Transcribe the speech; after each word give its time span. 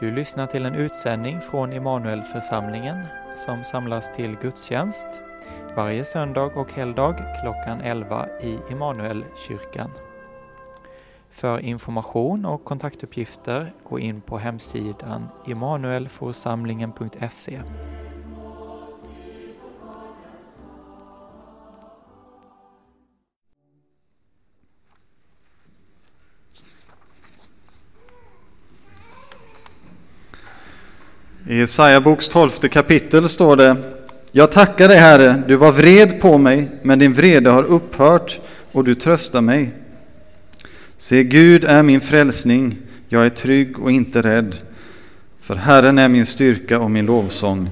Du 0.00 0.10
lyssnar 0.10 0.46
till 0.46 0.66
en 0.66 0.74
utsändning 0.74 1.40
från 1.40 1.72
Immanuelförsamlingen 1.72 3.06
som 3.36 3.64
samlas 3.64 4.12
till 4.12 4.36
gudstjänst 4.36 5.06
varje 5.76 6.04
söndag 6.04 6.56
och 6.56 6.72
helgdag 6.72 7.16
klockan 7.42 7.80
11 7.80 8.28
i 8.42 8.58
Immanuelkyrkan. 8.70 9.90
För 11.30 11.58
information 11.58 12.44
och 12.44 12.64
kontaktuppgifter 12.64 13.72
gå 13.88 13.98
in 13.98 14.20
på 14.20 14.38
hemsidan 14.38 15.28
immanuelforsamlingen.se. 15.46 17.60
I 31.50 31.58
Jesaja 31.58 32.00
boks 32.00 32.28
tolfte 32.28 32.68
kapitel 32.68 33.28
står 33.28 33.56
det 33.56 33.76
Jag 34.32 34.52
tackar 34.52 34.88
dig 34.88 34.98
Herre, 34.98 35.42
du 35.48 35.56
var 35.56 35.72
vred 35.72 36.20
på 36.20 36.38
mig, 36.38 36.68
men 36.82 36.98
din 36.98 37.12
vrede 37.12 37.50
har 37.50 37.62
upphört 37.62 38.40
och 38.72 38.84
du 38.84 38.94
tröstar 38.94 39.40
mig. 39.40 39.70
Se, 40.96 41.24
Gud 41.24 41.64
är 41.64 41.82
min 41.82 42.00
frälsning, 42.00 42.76
jag 43.08 43.26
är 43.26 43.30
trygg 43.30 43.78
och 43.78 43.90
inte 43.90 44.22
rädd. 44.22 44.56
För 45.40 45.54
Herren 45.54 45.98
är 45.98 46.08
min 46.08 46.26
styrka 46.26 46.78
och 46.78 46.90
min 46.90 47.06
lovsång. 47.06 47.70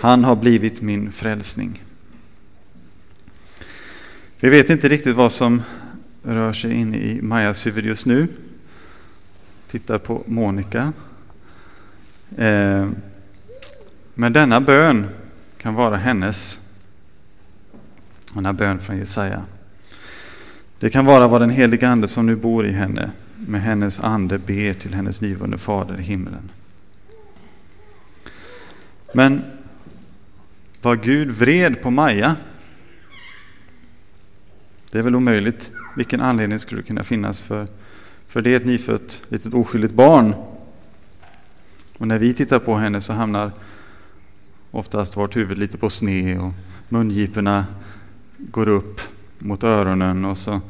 Han 0.00 0.24
har 0.24 0.36
blivit 0.36 0.82
min 0.82 1.12
frälsning. 1.12 1.82
Vi 4.40 4.50
vet 4.50 4.70
inte 4.70 4.88
riktigt 4.88 5.16
vad 5.16 5.32
som 5.32 5.62
rör 6.22 6.52
sig 6.52 6.72
in 6.72 6.94
i 6.94 7.22
Majas 7.22 7.66
huvud 7.66 7.84
just 7.84 8.06
nu. 8.06 8.28
Tittar 9.70 9.98
på 9.98 10.22
Monica. 10.26 10.92
Eh, 12.36 12.88
men 14.14 14.32
denna 14.32 14.60
bön 14.60 15.06
kan 15.58 15.74
vara 15.74 15.96
hennes. 15.96 16.58
Denna 18.34 18.52
bön 18.52 18.78
från 18.78 18.98
Jesaja. 18.98 19.42
Det 20.78 20.90
kan 20.90 21.04
vara 21.04 21.28
vad 21.28 21.40
den 21.40 21.50
helige 21.50 21.88
Ande 21.88 22.08
som 22.08 22.26
nu 22.26 22.36
bor 22.36 22.66
i 22.66 22.72
henne 22.72 23.10
med 23.36 23.62
hennes 23.62 24.00
ande 24.00 24.38
ber 24.38 24.74
till 24.74 24.94
hennes 24.94 25.20
nyvunne 25.20 25.58
fader 25.58 26.00
i 26.00 26.02
himlen. 26.02 26.50
Men 29.12 29.42
var 30.82 30.96
Gud 30.96 31.30
vred 31.30 31.82
på 31.82 31.90
Maja? 31.90 32.36
Det 34.92 34.98
är 34.98 35.02
väl 35.02 35.16
omöjligt. 35.16 35.72
Vilken 35.96 36.20
anledning 36.20 36.58
skulle 36.58 36.80
det 36.80 36.86
kunna 36.86 37.04
finnas 37.04 37.40
för, 37.40 37.66
för 38.28 38.42
det 38.42 38.54
ett 38.54 38.64
nyfött 38.64 39.22
litet 39.28 39.54
oskyldigt 39.54 39.94
barn? 39.94 40.34
Och 41.98 42.08
när 42.08 42.18
vi 42.18 42.34
tittar 42.34 42.58
på 42.58 42.74
henne 42.74 43.00
så 43.00 43.12
hamnar 43.12 43.52
oftast 44.70 45.16
vårt 45.16 45.36
huvud 45.36 45.58
lite 45.58 45.78
på 45.78 45.90
sne 45.90 46.38
och 46.38 46.52
mungiporna 46.88 47.66
går 48.36 48.68
upp 48.68 49.00
mot 49.38 49.64
öronen 49.64 50.24
och 50.24 50.38
så 50.38 50.60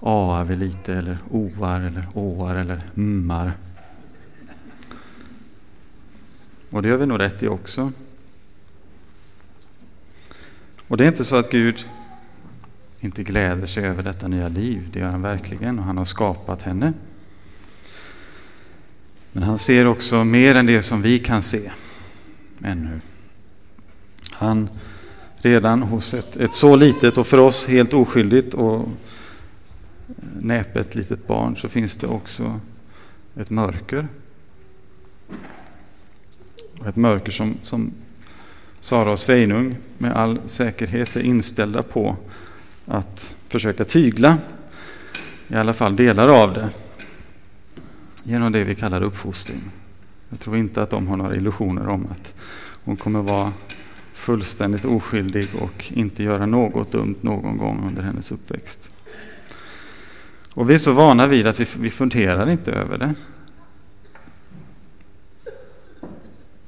aar 0.00 0.44
vi 0.44 0.56
lite 0.56 0.94
eller 0.94 1.18
oar 1.30 1.80
eller 1.80 2.06
åar 2.14 2.54
eller 2.54 2.82
mmar. 2.94 3.52
Och 6.70 6.82
det 6.82 6.88
gör 6.88 6.96
vi 6.96 7.06
nog 7.06 7.20
rätt 7.20 7.42
i 7.42 7.48
också. 7.48 7.92
Och 10.88 10.96
det 10.96 11.04
är 11.04 11.08
inte 11.08 11.24
så 11.24 11.36
att 11.36 11.50
Gud 11.50 11.84
inte 13.00 13.22
gläder 13.22 13.66
sig 13.66 13.84
över 13.84 14.02
detta 14.02 14.28
nya 14.28 14.48
liv. 14.48 14.88
Det 14.92 14.98
gör 14.98 15.10
han 15.10 15.22
verkligen 15.22 15.78
och 15.78 15.84
han 15.84 15.98
har 15.98 16.04
skapat 16.04 16.62
henne. 16.62 16.92
Men 19.36 19.42
han 19.42 19.58
ser 19.58 19.86
också 19.86 20.24
mer 20.24 20.54
än 20.54 20.66
det 20.66 20.82
som 20.82 21.02
vi 21.02 21.18
kan 21.18 21.42
se 21.42 21.70
ännu. 22.62 23.00
Han 24.30 24.68
redan 25.42 25.82
hos 25.82 26.14
ett, 26.14 26.36
ett 26.36 26.52
så 26.52 26.76
litet 26.76 27.18
och 27.18 27.26
för 27.26 27.38
oss 27.38 27.66
helt 27.66 27.94
oskyldigt 27.94 28.54
och 28.54 28.88
näpet 30.40 30.94
litet 30.94 31.26
barn 31.26 31.56
så 31.56 31.68
finns 31.68 31.96
det 31.96 32.06
också 32.06 32.60
ett 33.36 33.50
mörker. 33.50 34.08
Ett 36.88 36.96
mörker 36.96 37.32
som, 37.32 37.54
som 37.62 37.92
Sara 38.80 39.12
och 39.12 39.18
Sveinung 39.18 39.76
med 39.98 40.16
all 40.16 40.38
säkerhet 40.46 41.16
är 41.16 41.20
inställda 41.20 41.82
på 41.82 42.16
att 42.86 43.34
försöka 43.48 43.84
tygla, 43.84 44.38
i 45.48 45.54
alla 45.54 45.72
fall 45.72 45.96
delar 45.96 46.28
av 46.28 46.54
det, 46.54 46.68
genom 48.24 48.52
det 48.52 48.64
vi 48.64 48.74
kallar 48.74 49.02
uppfostring. 49.02 49.60
Jag 50.28 50.40
tror 50.40 50.56
inte 50.56 50.82
att 50.82 50.90
de 50.90 51.08
har 51.08 51.16
några 51.16 51.34
illusioner 51.34 51.88
om 51.88 52.06
att 52.10 52.34
hon 52.84 52.96
kommer 52.96 53.22
vara 53.22 53.52
fullständigt 54.12 54.84
oskyldig 54.84 55.48
och 55.60 55.92
inte 55.92 56.22
göra 56.22 56.46
något 56.46 56.92
dumt 56.92 57.16
någon 57.20 57.58
gång 57.58 57.84
under 57.88 58.02
hennes 58.02 58.32
uppväxt. 58.32 58.94
Och 60.54 60.70
vi 60.70 60.74
är 60.74 60.78
så 60.78 60.92
vana 60.92 61.26
vid 61.26 61.46
att 61.46 61.60
vi, 61.60 61.66
vi 61.78 61.90
funderar 61.90 62.50
inte 62.50 62.72
över 62.72 62.98
det. 62.98 63.14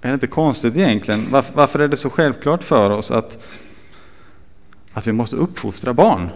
Är 0.00 0.08
det 0.08 0.14
inte 0.14 0.26
konstigt 0.26 0.76
egentligen? 0.76 1.26
Varför, 1.30 1.54
varför 1.54 1.78
är 1.78 1.88
det 1.88 1.96
så 1.96 2.10
självklart 2.10 2.64
för 2.64 2.90
oss 2.90 3.10
att, 3.10 3.44
att 4.92 5.06
vi 5.06 5.12
måste 5.12 5.36
uppfostra 5.36 5.94
barn? 5.94 6.28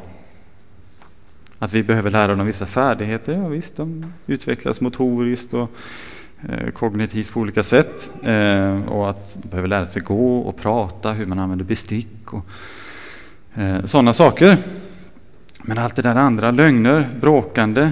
Att 1.62 1.72
vi 1.72 1.82
behöver 1.82 2.10
lära 2.10 2.36
dem 2.36 2.46
vissa 2.46 2.66
färdigheter, 2.66 3.32
ja 3.32 3.48
visst, 3.48 3.76
de 3.76 4.12
utvecklas 4.26 4.80
motoriskt 4.80 5.54
och 5.54 5.70
eh, 6.48 6.70
kognitivt 6.70 7.32
på 7.32 7.40
olika 7.40 7.62
sätt. 7.62 8.10
Eh, 8.22 8.88
och 8.88 9.10
att 9.10 9.38
de 9.42 9.48
behöver 9.48 9.68
lära 9.68 9.88
sig 9.88 10.02
gå 10.02 10.38
och 10.38 10.56
prata, 10.56 11.12
hur 11.12 11.26
man 11.26 11.38
använder 11.38 11.64
bestick 11.64 12.32
och 12.32 12.46
eh, 13.54 13.84
sådana 13.84 14.12
saker. 14.12 14.58
Men 15.62 15.78
allt 15.78 15.96
det 15.96 16.02
där 16.02 16.16
andra, 16.16 16.50
lögner, 16.50 17.08
bråkande, 17.20 17.90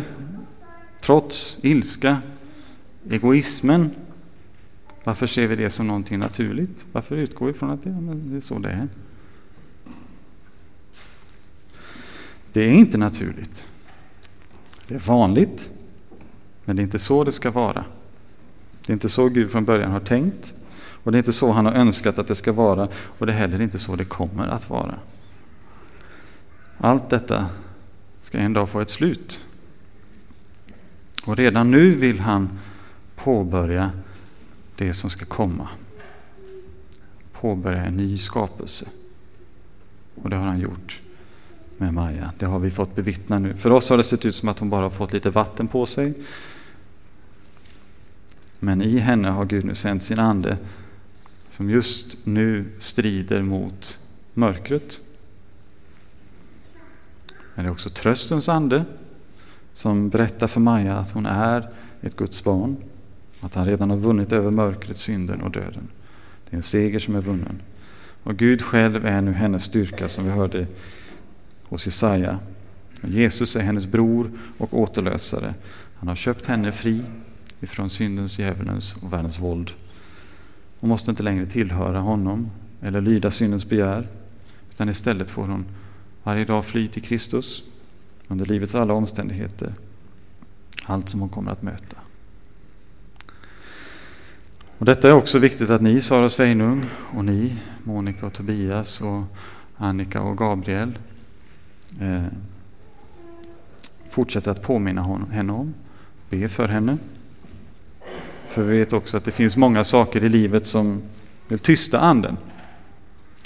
trots, 1.00 1.58
ilska, 1.62 2.16
egoismen. 3.10 3.90
Varför 5.04 5.26
ser 5.26 5.46
vi 5.46 5.56
det 5.56 5.70
som 5.70 5.86
någonting 5.86 6.18
naturligt? 6.18 6.86
Varför 6.92 7.16
utgår 7.16 7.46
vi 7.46 7.52
från 7.52 7.70
att 7.70 7.84
det, 7.84 7.90
det 7.90 8.36
är 8.36 8.40
så 8.40 8.58
det 8.58 8.70
är? 8.70 8.88
Det 12.58 12.64
är 12.64 12.72
inte 12.72 12.98
naturligt. 12.98 13.64
Det 14.86 14.94
är 14.94 14.98
vanligt, 14.98 15.70
men 16.64 16.76
det 16.76 16.82
är 16.82 16.84
inte 16.84 16.98
så 16.98 17.24
det 17.24 17.32
ska 17.32 17.50
vara. 17.50 17.84
Det 18.86 18.90
är 18.90 18.94
inte 18.94 19.08
så 19.08 19.28
Gud 19.28 19.50
från 19.50 19.64
början 19.64 19.90
har 19.90 20.00
tänkt 20.00 20.54
och 20.76 21.12
det 21.12 21.16
är 21.16 21.18
inte 21.18 21.32
så 21.32 21.52
han 21.52 21.66
har 21.66 21.72
önskat 21.72 22.18
att 22.18 22.28
det 22.28 22.34
ska 22.34 22.52
vara 22.52 22.88
och 22.94 23.26
det 23.26 23.32
är 23.32 23.36
heller 23.36 23.60
inte 23.60 23.78
så 23.78 23.96
det 23.96 24.04
kommer 24.04 24.48
att 24.48 24.70
vara. 24.70 24.94
Allt 26.78 27.10
detta 27.10 27.46
ska 28.22 28.38
en 28.38 28.52
dag 28.52 28.68
få 28.68 28.80
ett 28.80 28.90
slut. 28.90 29.40
Och 31.24 31.36
redan 31.36 31.70
nu 31.70 31.94
vill 31.94 32.20
han 32.20 32.58
påbörja 33.16 33.90
det 34.76 34.92
som 34.92 35.10
ska 35.10 35.24
komma. 35.24 35.68
Påbörja 37.32 37.84
en 37.84 37.96
ny 37.96 38.18
skapelse. 38.18 38.88
Och 40.14 40.30
det 40.30 40.36
har 40.36 40.46
han 40.46 40.60
gjort 40.60 41.00
med 41.78 41.94
Maja. 41.94 42.32
Det 42.38 42.46
har 42.46 42.58
vi 42.58 42.70
fått 42.70 42.94
bevittna 42.94 43.38
nu. 43.38 43.54
För 43.54 43.72
oss 43.72 43.90
har 43.90 43.96
det 43.96 44.04
sett 44.04 44.26
ut 44.26 44.34
som 44.34 44.48
att 44.48 44.58
hon 44.58 44.70
bara 44.70 44.82
har 44.82 44.90
fått 44.90 45.12
lite 45.12 45.30
vatten 45.30 45.68
på 45.68 45.86
sig. 45.86 46.14
Men 48.58 48.82
i 48.82 48.98
henne 48.98 49.28
har 49.28 49.44
Gud 49.44 49.64
nu 49.64 49.74
sänt 49.74 50.02
sin 50.02 50.18
ande 50.18 50.58
som 51.50 51.70
just 51.70 52.16
nu 52.24 52.64
strider 52.78 53.42
mot 53.42 53.98
mörkret. 54.34 55.00
Men 57.54 57.64
det 57.64 57.68
är 57.68 57.72
också 57.72 57.90
tröstens 57.90 58.48
ande 58.48 58.84
som 59.72 60.08
berättar 60.08 60.46
för 60.46 60.60
Maja 60.60 60.96
att 60.96 61.10
hon 61.10 61.26
är 61.26 61.68
ett 62.00 62.16
Guds 62.16 62.44
barn. 62.44 62.76
Att 63.40 63.54
han 63.54 63.66
redan 63.66 63.90
har 63.90 63.96
vunnit 63.96 64.32
över 64.32 64.50
mörkret, 64.50 64.96
synden 64.96 65.40
och 65.40 65.50
döden. 65.50 65.88
Det 66.44 66.54
är 66.54 66.56
en 66.56 66.62
seger 66.62 66.98
som 66.98 67.14
är 67.14 67.20
vunnen. 67.20 67.62
Och 68.22 68.36
Gud 68.36 68.62
själv 68.62 69.06
är 69.06 69.22
nu 69.22 69.32
hennes 69.32 69.64
styrka 69.64 70.08
som 70.08 70.24
vi 70.24 70.30
hörde 70.30 70.66
hos 71.68 71.86
Jesaja. 71.86 72.38
Jesus 73.02 73.56
är 73.56 73.60
hennes 73.60 73.86
bror 73.86 74.30
och 74.58 74.78
återlösare. 74.78 75.54
Han 75.94 76.08
har 76.08 76.16
köpt 76.16 76.46
henne 76.46 76.72
fri 76.72 77.02
ifrån 77.60 77.90
syndens, 77.90 78.38
djävulens 78.38 78.96
och 79.02 79.12
världens 79.12 79.38
våld. 79.38 79.70
Hon 80.80 80.90
måste 80.90 81.10
inte 81.10 81.22
längre 81.22 81.46
tillhöra 81.46 82.00
honom 82.00 82.50
eller 82.82 83.00
lyda 83.00 83.30
syndens 83.30 83.68
begär. 83.68 84.08
Utan 84.70 84.88
istället 84.88 85.30
får 85.30 85.46
hon 85.46 85.64
varje 86.22 86.44
dag 86.44 86.64
fly 86.64 86.88
till 86.88 87.02
Kristus 87.02 87.64
under 88.28 88.46
livets 88.46 88.74
alla 88.74 88.94
omständigheter. 88.94 89.74
Allt 90.84 91.08
som 91.08 91.20
hon 91.20 91.28
kommer 91.28 91.52
att 91.52 91.62
möta. 91.62 91.96
Och 94.78 94.84
detta 94.84 95.08
är 95.08 95.12
också 95.12 95.38
viktigt 95.38 95.70
att 95.70 95.80
ni, 95.80 96.00
Sara 96.00 96.28
Sveinung, 96.28 96.84
och 97.14 97.24
ni, 97.24 97.56
Monica 97.84 98.26
och 98.26 98.32
Tobias 98.32 99.00
och 99.00 99.22
Annika 99.76 100.22
och 100.22 100.38
Gabriel, 100.38 100.98
eh, 102.00 102.24
fortsätter 104.10 104.50
att 104.50 104.62
påminna 104.62 105.02
hon, 105.02 105.30
henne 105.30 105.52
om, 105.52 105.74
be 106.30 106.48
för 106.48 106.68
henne. 106.68 106.98
För 108.48 108.62
vi 108.62 108.78
vet 108.78 108.92
också 108.92 109.16
att 109.16 109.24
det 109.24 109.30
finns 109.30 109.56
många 109.56 109.84
saker 109.84 110.24
i 110.24 110.28
livet 110.28 110.66
som 110.66 111.02
vill 111.48 111.58
tysta 111.58 111.98
anden. 111.98 112.36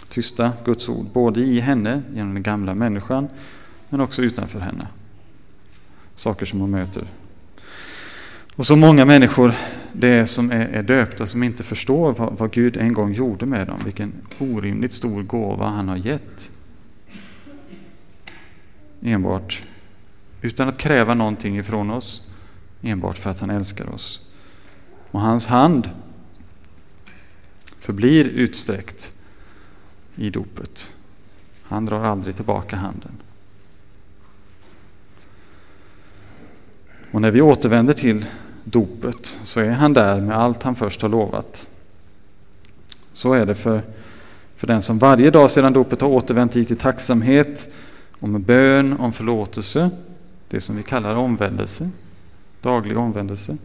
Tysta 0.08 0.52
Guds 0.64 0.88
ord, 0.88 1.06
både 1.12 1.40
i 1.40 1.60
henne, 1.60 2.02
genom 2.14 2.34
den 2.34 2.42
gamla 2.42 2.74
människan, 2.74 3.28
men 3.88 4.00
också 4.00 4.22
utanför 4.22 4.60
henne. 4.60 4.86
Saker 6.16 6.46
som 6.46 6.60
hon 6.60 6.70
möter. 6.70 7.04
Och 8.56 8.66
så 8.66 8.76
många 8.76 9.04
människor 9.04 9.54
det 9.92 10.08
är 10.08 10.26
som 10.26 10.50
är, 10.50 10.68
är 10.68 10.82
döpta 10.82 11.26
som 11.26 11.42
inte 11.42 11.62
förstår 11.62 12.12
vad, 12.12 12.38
vad 12.38 12.50
Gud 12.50 12.76
en 12.76 12.92
gång 12.92 13.12
gjorde 13.12 13.46
med 13.46 13.66
dem. 13.66 13.78
Vilken 13.84 14.12
orimligt 14.38 14.92
stor 14.92 15.22
gåva 15.22 15.68
han 15.68 15.88
har 15.88 15.96
gett. 15.96 16.50
Enbart 19.02 19.62
utan 20.40 20.68
att 20.68 20.78
kräva 20.78 21.14
någonting 21.14 21.58
ifrån 21.58 21.90
oss. 21.90 22.30
Enbart 22.82 23.18
för 23.18 23.30
att 23.30 23.40
han 23.40 23.50
älskar 23.50 23.94
oss. 23.94 24.26
Och 25.10 25.20
hans 25.20 25.46
hand 25.46 25.90
förblir 27.78 28.24
utsträckt 28.24 29.12
i 30.16 30.30
dopet. 30.30 30.92
Han 31.62 31.84
drar 31.86 32.04
aldrig 32.04 32.36
tillbaka 32.36 32.76
handen. 32.76 33.12
Och 37.10 37.20
när 37.20 37.30
vi 37.30 37.40
återvänder 37.40 37.94
till 37.94 38.24
dopet 38.64 39.38
så 39.44 39.60
är 39.60 39.70
han 39.70 39.92
där 39.92 40.20
med 40.20 40.36
allt 40.36 40.62
han 40.62 40.74
först 40.74 41.02
har 41.02 41.08
lovat. 41.08 41.66
Så 43.12 43.32
är 43.32 43.46
det 43.46 43.54
för, 43.54 43.82
för 44.56 44.66
den 44.66 44.82
som 44.82 44.98
varje 44.98 45.30
dag 45.30 45.50
sedan 45.50 45.72
dopet 45.72 46.00
har 46.00 46.08
återvänt 46.08 46.56
hit 46.56 46.70
i 46.70 46.76
tacksamhet 46.76 47.72
om 48.22 48.42
bön 48.42 48.92
om 48.92 49.12
förlåtelse, 49.12 49.90
det 50.48 50.60
som 50.60 50.76
vi 50.76 50.82
kallar 50.82 51.14
omvändelse, 51.14 51.90
daglig 52.60 52.98
omvändelse. 52.98 53.56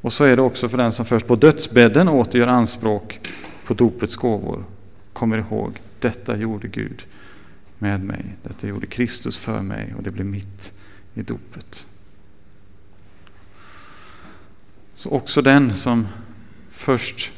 Och 0.00 0.12
så 0.12 0.24
är 0.24 0.36
det 0.36 0.42
också 0.42 0.68
för 0.68 0.78
den 0.78 0.92
som 0.92 1.06
först 1.06 1.26
på 1.26 1.36
dödsbädden 1.36 2.08
åter 2.08 2.38
gör 2.38 2.46
anspråk 2.46 3.20
på 3.66 3.74
dopets 3.74 4.16
gåvor. 4.16 4.64
Kommer 5.12 5.38
ihåg, 5.38 5.80
detta 6.00 6.36
gjorde 6.36 6.68
Gud 6.68 7.06
med 7.78 8.04
mig. 8.04 8.36
Detta 8.42 8.66
gjorde 8.66 8.86
Kristus 8.86 9.36
för 9.36 9.62
mig 9.62 9.94
och 9.96 10.02
det 10.02 10.10
blev 10.10 10.26
mitt 10.26 10.72
i 11.14 11.22
dopet. 11.22 11.86
Så 14.94 15.10
också 15.10 15.42
den 15.42 15.74
som 15.74 16.06
först 16.70 17.30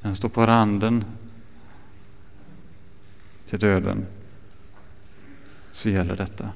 den 0.00 0.16
står 0.16 0.28
på 0.28 0.46
randen 0.46 1.04
till 3.46 3.58
döden 3.58 4.06
så 5.74 5.88
gäller 5.88 6.16
detta. 6.16 6.48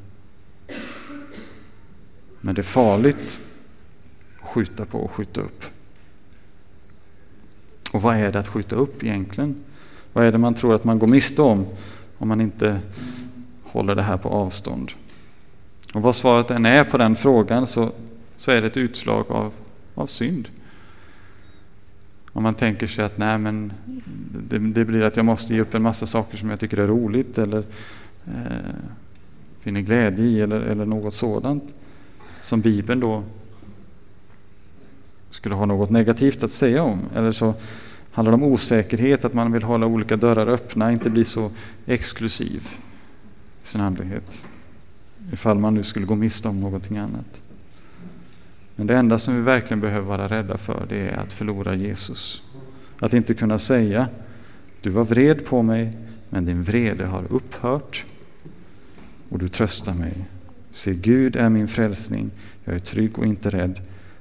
Men 2.40 2.54
det 2.54 2.60
är 2.60 2.62
farligt 2.62 3.40
att 4.40 4.48
skjuta 4.48 4.84
på 4.84 4.98
och 4.98 5.10
skjuta 5.10 5.40
upp. 5.40 5.64
Och 7.92 8.02
vad 8.02 8.16
är 8.16 8.32
det 8.32 8.38
att 8.38 8.48
skjuta 8.48 8.76
upp 8.76 9.04
egentligen? 9.04 9.56
Vad 10.12 10.24
är 10.24 10.32
det 10.32 10.38
man 10.38 10.54
tror 10.54 10.74
att 10.74 10.84
man 10.84 10.98
går 10.98 11.06
miste 11.06 11.42
om 11.42 11.66
om 12.18 12.28
man 12.28 12.40
inte 12.40 12.80
håller 13.62 13.94
det 13.94 14.02
här 14.02 14.16
på 14.16 14.28
avstånd? 14.28 14.92
Och 15.94 16.02
vad 16.02 16.16
svaret 16.16 16.50
än 16.50 16.66
är 16.66 16.84
på 16.84 16.98
den 16.98 17.16
frågan 17.16 17.66
så, 17.66 17.92
så 18.36 18.50
är 18.50 18.60
det 18.60 18.66
ett 18.66 18.76
utslag 18.76 19.24
av, 19.28 19.52
av 19.94 20.06
synd. 20.06 20.48
Om 22.32 22.42
man 22.42 22.54
tänker 22.54 22.86
sig 22.86 23.04
att 23.04 23.18
nej, 23.18 23.38
men 23.38 23.72
det, 24.48 24.58
det, 24.58 24.84
blir 24.84 25.02
att 25.02 25.16
jag 25.16 25.24
måste 25.24 25.54
ge 25.54 25.60
upp 25.60 25.74
en 25.74 25.82
massa 25.82 26.06
saker 26.06 26.36
som 26.36 26.50
jag 26.50 26.60
tycker 26.60 26.78
är 26.78 26.86
roligt 26.86 27.38
eller 27.38 27.64
eh, 28.26 28.74
finner 29.68 29.80
glädje 29.80 30.24
i 30.24 30.40
eller, 30.40 30.60
eller 30.60 30.86
något 30.86 31.14
sådant 31.14 31.74
som 32.42 32.60
Bibeln 32.60 33.00
då 33.00 33.22
skulle 35.30 35.54
ha 35.54 35.66
något 35.66 35.90
negativt 35.90 36.42
att 36.42 36.50
säga 36.50 36.82
om. 36.82 37.00
Eller 37.14 37.32
så 37.32 37.54
handlar 38.12 38.32
det 38.32 38.44
om 38.44 38.52
osäkerhet, 38.52 39.24
att 39.24 39.34
man 39.34 39.52
vill 39.52 39.62
hålla 39.62 39.86
olika 39.86 40.16
dörrar 40.16 40.46
öppna, 40.46 40.92
inte 40.92 41.10
bli 41.10 41.24
så 41.24 41.50
exklusiv 41.86 42.68
i 43.64 43.66
sin 43.66 43.80
andlighet. 43.80 44.44
Ifall 45.32 45.58
man 45.58 45.74
nu 45.74 45.82
skulle 45.82 46.06
gå 46.06 46.14
miste 46.14 46.48
om 46.48 46.60
någonting 46.60 46.98
annat. 46.98 47.42
Men 48.76 48.86
det 48.86 48.96
enda 48.96 49.18
som 49.18 49.34
vi 49.36 49.42
verkligen 49.42 49.80
behöver 49.80 50.06
vara 50.06 50.28
rädda 50.28 50.58
för 50.58 50.86
det 50.88 51.08
är 51.08 51.16
att 51.16 51.32
förlora 51.32 51.74
Jesus. 51.74 52.42
Att 52.98 53.14
inte 53.14 53.34
kunna 53.34 53.58
säga 53.58 54.08
Du 54.80 54.90
var 54.90 55.04
vred 55.04 55.46
på 55.46 55.62
mig, 55.62 55.92
men 56.28 56.44
din 56.44 56.62
vrede 56.62 57.06
har 57.06 57.24
upphört 57.30 58.04
och 59.28 59.38
du 59.38 59.48
tröstar 59.48 59.94
mig. 59.94 60.24
Se, 60.70 60.94
Gud 60.94 61.36
är 61.36 61.48
min 61.48 61.68
frälsning, 61.68 62.30
jag 62.64 62.74
är 62.74 62.78
trygg 62.78 63.18
och 63.18 63.26
inte 63.26 63.50
rädd, 63.50 63.80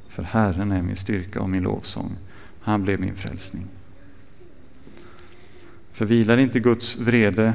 för 0.09 0.24
Herren 0.24 0.71
är 0.71 0.81
min 0.81 0.95
styrka 0.95 1.42
och 1.42 1.50
min 1.50 1.63
lovsång. 1.63 2.12
Han 2.59 2.83
blev 2.83 3.00
min 3.00 3.15
frälsning. 3.15 3.65
För 5.92 6.06
vilar 6.06 6.38
inte 6.38 6.59
Guds 6.59 6.98
vrede 6.98 7.54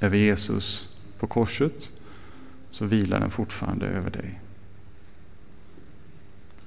över 0.00 0.16
Jesus 0.16 0.96
på 1.18 1.26
korset, 1.26 1.90
så 2.70 2.86
vilar 2.86 3.20
den 3.20 3.30
fortfarande 3.30 3.86
över 3.86 4.10
dig. 4.10 4.40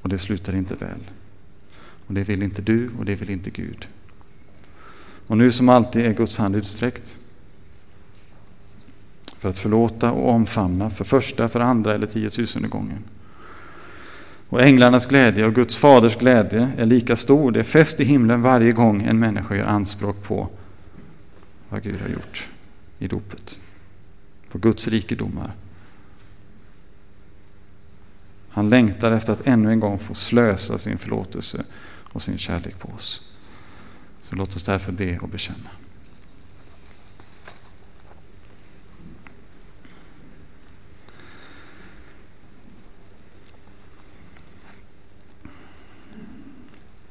Och 0.01 0.09
det 0.09 0.17
slutar 0.17 0.55
inte 0.55 0.75
väl. 0.75 0.99
Och 2.07 2.13
det 2.13 2.23
vill 2.23 2.43
inte 2.43 2.61
du 2.61 2.89
och 2.99 3.05
det 3.05 3.15
vill 3.15 3.29
inte 3.29 3.49
Gud. 3.49 3.87
Och 5.27 5.37
nu 5.37 5.51
som 5.51 5.69
alltid 5.69 6.05
är 6.05 6.13
Guds 6.13 6.37
hand 6.37 6.55
utsträckt 6.55 7.15
för 9.43 9.49
att 9.49 9.57
förlåta 9.57 10.11
och 10.11 10.29
omfamna 10.29 10.89
för 10.89 11.03
första, 11.03 11.49
för 11.49 11.59
andra 11.59 11.95
eller 11.95 12.07
tiotusende 12.07 12.67
gången. 12.67 13.03
Och 14.49 14.61
änglarnas 14.61 15.05
glädje 15.05 15.45
och 15.45 15.55
Guds 15.55 15.77
faders 15.77 16.17
glädje 16.17 16.71
är 16.77 16.85
lika 16.85 17.15
stor. 17.15 17.51
Det 17.51 17.59
är 17.59 17.63
fest 17.63 17.99
i 17.99 18.03
himlen 18.03 18.41
varje 18.41 18.71
gång 18.71 19.01
en 19.01 19.19
människa 19.19 19.55
gör 19.55 19.65
anspråk 19.65 20.23
på 20.23 20.49
vad 21.69 21.83
Gud 21.83 22.01
har 22.01 22.09
gjort 22.09 22.47
i 22.99 23.07
dopet. 23.07 23.59
På 24.51 24.57
Guds 24.57 24.87
rikedomar. 24.87 25.51
Han 28.49 28.69
längtar 28.69 29.11
efter 29.11 29.33
att 29.33 29.47
ännu 29.47 29.71
en 29.71 29.79
gång 29.79 29.99
få 29.99 30.13
slösa 30.13 30.77
sin 30.77 30.97
förlåtelse 30.97 31.63
och 32.13 32.21
sin 32.21 32.37
kärlek 32.37 32.79
på 32.79 32.89
oss. 32.97 33.21
Så 34.23 34.35
låt 34.35 34.55
oss 34.55 34.63
därför 34.63 34.91
be 34.91 35.19
och 35.19 35.29
bekänna. 35.29 35.69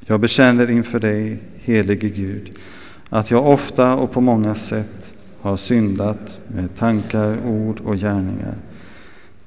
Jag 0.06 0.20
bekänner 0.20 0.70
inför 0.70 1.00
dig, 1.00 1.38
helige 1.56 2.08
Gud, 2.08 2.58
att 3.08 3.30
jag 3.30 3.48
ofta 3.48 3.94
och 3.94 4.12
på 4.12 4.20
många 4.20 4.54
sätt 4.54 5.14
har 5.40 5.56
syndat 5.56 6.38
med 6.48 6.76
tankar, 6.76 7.46
ord 7.46 7.80
och 7.80 7.96
gärningar. 7.96 8.54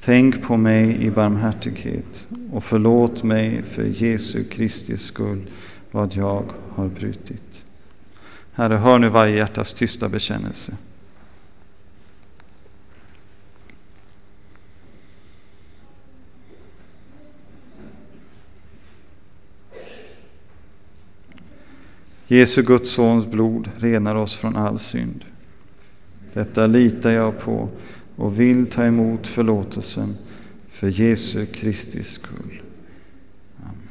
Tänk 0.02 0.44
på 0.44 0.58
mig 0.58 1.04
i 1.04 1.12
barmhärtighet 1.12 2.28
och 2.52 2.64
förlåt 2.64 3.24
mig 3.24 3.62
för 3.70 3.84
Jesu 3.84 4.44
Kristi 4.44 4.98
skull 4.98 5.42
vad 5.92 6.14
jag 6.14 6.44
har 6.70 6.88
brutit. 6.88 7.64
Herre, 8.54 8.78
hör 8.78 9.00
nu 9.00 9.10
varje 9.10 9.38
hjärtas 9.38 9.74
tysta 9.74 10.10
bekännelse. 10.10 10.74
Jesu 22.28 22.64
Guds 22.64 22.92
sons 22.92 23.26
blod 23.26 23.70
renar 23.78 24.16
oss 24.16 24.36
från 24.36 24.56
all 24.56 24.80
synd. 24.80 25.26
Detta 26.34 26.68
litar 26.68 27.12
jag 27.12 27.40
på 27.40 27.70
och 28.16 28.40
vill 28.40 28.66
ta 28.66 28.86
emot 28.86 29.28
förlåtelsen 29.28 30.16
för 30.70 30.88
Jesu 30.88 31.46
Kristi 31.46 32.04
skull. 32.04 32.62
Amen. 33.64 33.90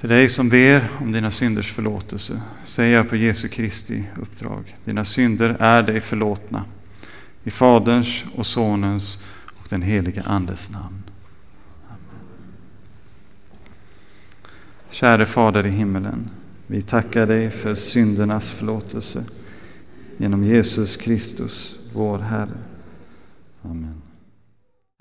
Till 0.00 0.08
dig 0.08 0.28
som 0.28 0.48
ber 0.48 0.88
om 1.00 1.12
dina 1.12 1.30
synders 1.30 1.72
förlåtelse 1.72 2.42
säger 2.64 2.96
jag 2.96 3.08
på 3.08 3.16
Jesu 3.16 3.48
Kristi 3.48 4.04
uppdrag. 4.16 4.76
Dina 4.84 5.04
synder 5.04 5.56
är 5.60 5.82
dig 5.82 6.00
förlåtna. 6.00 6.64
I 7.44 7.50
Faderns 7.50 8.24
och 8.34 8.46
Sonens 8.46 9.18
och 9.46 9.66
den 9.68 9.82
helige 9.82 10.22
Andes 10.22 10.70
namn. 10.70 10.97
Käre 14.90 15.26
Fader 15.26 15.66
i 15.66 15.70
himmelen, 15.70 16.30
vi 16.66 16.82
tackar 16.82 17.26
dig 17.26 17.50
för 17.50 17.74
syndernas 17.74 18.52
förlåtelse 18.52 19.24
genom 20.16 20.44
Jesus 20.44 20.96
Kristus, 20.96 21.78
vår 21.92 22.18
Herre. 22.18 22.58
Amen. 23.62 24.02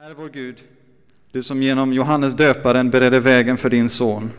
Herre 0.01 0.13
vår 0.17 0.29
Gud, 0.29 0.56
du 1.32 1.44
som 1.44 1.63
genom 1.63 1.94
Johannes 1.94 2.34
döparen 2.34 2.89
beredde 2.89 3.20
vägen 3.20 3.58
för 3.58 3.70
din 3.70 3.89
son, 3.89 4.32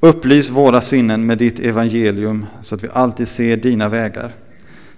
upplys 0.00 0.50
våra 0.50 0.80
sinnen 0.80 1.26
med 1.26 1.38
ditt 1.38 1.60
evangelium 1.60 2.46
så 2.62 2.74
att 2.74 2.84
vi 2.84 2.88
alltid 2.92 3.28
ser 3.28 3.56
dina 3.56 3.88
vägar. 3.88 4.32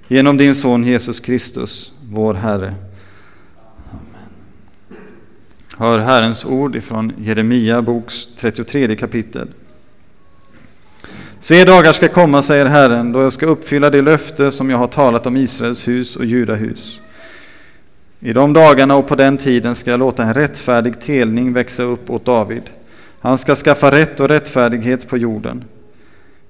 Genom 0.08 0.36
din 0.36 0.54
son 0.54 0.84
Jesus 0.84 1.20
Kristus, 1.20 1.92
vår 2.10 2.34
Herre. 2.34 2.74
Amen. 3.90 4.28
Hör 5.76 5.98
Herrens 5.98 6.44
ord 6.44 6.76
ifrån 6.76 7.12
Jeremia 7.18 7.82
boks 7.82 8.28
33 8.36 8.96
kapitel. 8.96 9.48
Se 11.42 11.64
dagar 11.64 11.92
ska 11.92 12.08
komma, 12.08 12.42
säger 12.42 12.66
Herren, 12.66 13.12
då 13.12 13.22
jag 13.22 13.32
ska 13.32 13.46
uppfylla 13.46 13.90
det 13.90 14.02
löfte 14.02 14.52
som 14.52 14.70
jag 14.70 14.78
har 14.78 14.86
talat 14.86 15.26
om 15.26 15.36
Israels 15.36 15.88
hus 15.88 16.16
och 16.16 16.24
Judahus. 16.24 17.00
I 18.20 18.32
de 18.32 18.52
dagarna 18.52 18.96
och 18.96 19.08
på 19.08 19.14
den 19.14 19.38
tiden 19.38 19.74
ska 19.74 19.90
jag 19.90 20.00
låta 20.00 20.22
en 20.22 20.34
rättfärdig 20.34 21.00
telning 21.00 21.52
växa 21.52 21.82
upp 21.82 22.10
åt 22.10 22.24
David. 22.24 22.62
Han 23.20 23.38
ska 23.38 23.54
skaffa 23.54 23.90
rätt 23.90 24.20
och 24.20 24.28
rättfärdighet 24.28 25.08
på 25.08 25.18
jorden. 25.18 25.64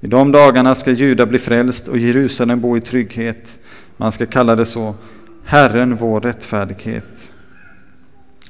I 0.00 0.06
de 0.06 0.32
dagarna 0.32 0.74
ska 0.74 0.90
Juda 0.90 1.26
bli 1.26 1.38
frälst 1.38 1.88
och 1.88 1.98
Jerusalem 1.98 2.60
bo 2.60 2.76
i 2.76 2.80
trygghet. 2.80 3.58
Man 3.96 4.12
ska 4.12 4.26
kalla 4.26 4.56
det 4.56 4.64
så, 4.64 4.94
Herren 5.44 5.96
vår 5.96 6.20
rättfärdighet. 6.20 7.32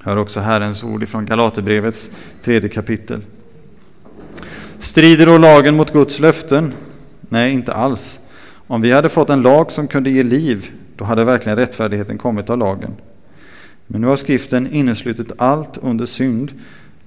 Hör 0.00 0.16
också 0.16 0.40
Herrens 0.40 0.84
ord 0.84 1.02
ifrån 1.02 1.26
Galaterbrevets 1.26 2.10
tredje 2.44 2.68
kapitel. 2.68 3.20
Strider 4.80 5.26
då 5.26 5.38
lagen 5.38 5.76
mot 5.76 5.92
Guds 5.92 6.20
löften? 6.20 6.74
Nej, 7.20 7.52
inte 7.52 7.72
alls. 7.72 8.20
Om 8.66 8.80
vi 8.80 8.92
hade 8.92 9.08
fått 9.08 9.30
en 9.30 9.42
lag 9.42 9.72
som 9.72 9.88
kunde 9.88 10.10
ge 10.10 10.22
liv, 10.22 10.70
då 10.96 11.04
hade 11.04 11.24
verkligen 11.24 11.56
rättfärdigheten 11.56 12.18
kommit 12.18 12.50
av 12.50 12.58
lagen. 12.58 12.94
Men 13.86 14.00
nu 14.00 14.06
har 14.06 14.16
skriften 14.16 14.72
inneslutit 14.72 15.32
allt 15.38 15.78
under 15.82 16.06
synd 16.06 16.52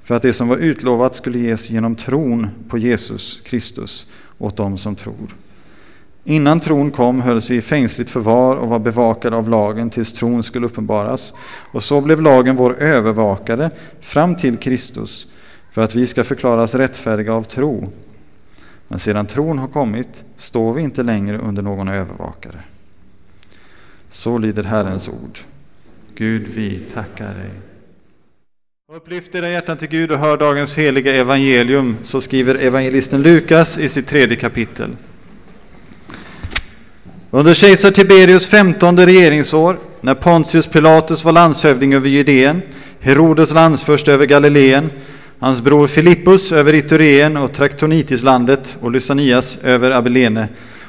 för 0.03 0.15
att 0.15 0.21
det 0.21 0.33
som 0.33 0.47
var 0.47 0.57
utlovat 0.57 1.15
skulle 1.15 1.39
ges 1.39 1.69
genom 1.69 1.95
tron 1.95 2.47
på 2.67 2.77
Jesus 2.77 3.41
Kristus 3.45 4.05
åt 4.37 4.57
dem 4.57 4.77
som 4.77 4.95
tror. 4.95 5.35
Innan 6.23 6.59
tron 6.59 6.91
kom 6.91 7.21
hölls 7.21 7.49
vi 7.49 7.55
i 7.55 7.61
fängsligt 7.61 8.09
förvar 8.09 8.55
och 8.55 8.69
var 8.69 8.79
bevakade 8.79 9.35
av 9.35 9.49
lagen 9.49 9.89
tills 9.89 10.13
tron 10.13 10.43
skulle 10.43 10.65
uppenbaras. 10.65 11.33
Och 11.71 11.83
så 11.83 12.01
blev 12.01 12.21
lagen 12.21 12.55
vår 12.55 12.73
övervakare 12.73 13.69
fram 14.01 14.35
till 14.35 14.57
Kristus 14.57 15.27
för 15.73 15.81
att 15.81 15.95
vi 15.95 16.05
ska 16.05 16.23
förklaras 16.23 16.75
rättfärdiga 16.75 17.33
av 17.33 17.43
tro. 17.43 17.91
Men 18.87 18.99
sedan 18.99 19.25
tron 19.25 19.57
har 19.57 19.67
kommit 19.67 20.23
står 20.37 20.73
vi 20.73 20.81
inte 20.81 21.03
längre 21.03 21.37
under 21.37 21.61
någon 21.61 21.87
övervakare. 21.87 22.59
Så 24.11 24.37
lyder 24.37 24.63
Herrens 24.63 25.09
ord. 25.09 25.39
Gud, 26.15 26.47
vi 26.47 26.79
tackar 26.79 27.25
dig. 27.25 27.49
Upplyft 28.93 29.35
era 29.35 29.49
hjärtan 29.49 29.77
till 29.77 29.87
Gud 29.87 30.11
och 30.11 30.19
hör 30.19 30.37
dagens 30.37 30.77
heliga 30.77 31.15
evangelium, 31.15 31.97
så 32.03 32.21
skriver 32.21 32.55
evangelisten 32.55 33.21
Lukas 33.21 33.77
i 33.77 33.89
sitt 33.89 34.07
tredje 34.07 34.37
kapitel. 34.37 34.95
Under 37.31 37.53
kejsar 37.53 37.91
Tiberius 37.91 38.47
femtonde 38.47 39.05
regeringsår, 39.05 39.77
när 40.01 40.15
Pontius 40.15 40.67
Pilatus 40.67 41.23
var 41.23 41.31
landshövding 41.31 41.93
över 41.93 42.09
Judeen, 42.09 42.61
Herodes 42.99 43.53
landsförst 43.53 44.07
över 44.07 44.25
Galileen, 44.25 44.89
hans 45.39 45.61
bror 45.61 45.87
Filippus 45.87 46.51
över 46.51 46.73
Itureen 46.73 47.37
och 47.37 47.53
Traktonitislandet 47.53 48.77
och 48.81 48.91
Lysanias 48.91 49.57
över 49.63 49.91
Abilene, 49.91 50.47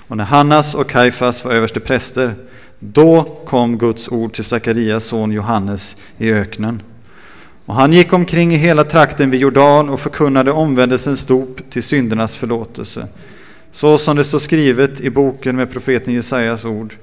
och 0.09 0.17
när 0.17 0.25
Hannas 0.25 0.75
och 0.75 0.91
Kaifas 0.91 1.45
var 1.45 1.53
överste 1.53 1.81
präster, 1.81 2.35
då 2.79 3.23
kom 3.47 3.79
Guds 3.79 4.09
ord 4.09 4.33
till 4.33 4.45
Sakarias 4.45 5.05
son 5.05 5.33
Johannes 5.33 5.97
i 6.19 6.33
öknen. 6.33 6.83
Och 7.67 7.75
han 7.75 7.93
gick 7.93 8.13
omkring 8.13 8.55
i 8.55 8.57
hela 8.57 8.85
trakten 8.85 9.31
vid 9.31 9.41
Jordan 9.41 9.89
och 9.89 10.01
förkunnade 10.01 10.53
omvändelsens 10.53 11.25
dop 11.25 11.61
till 11.71 11.83
syndernas 11.83 12.37
förlåtelse. 12.37 13.07
Så 13.73 13.99
som 13.99 14.17
det 14.17 14.25
står 14.25 14.39
skrivet 14.39 15.01
i 15.01 15.11
boken 15.11 15.57
med 15.57 15.73
profeten 15.73 16.15
Jesajas 16.15 16.65
ord. 16.65 16.95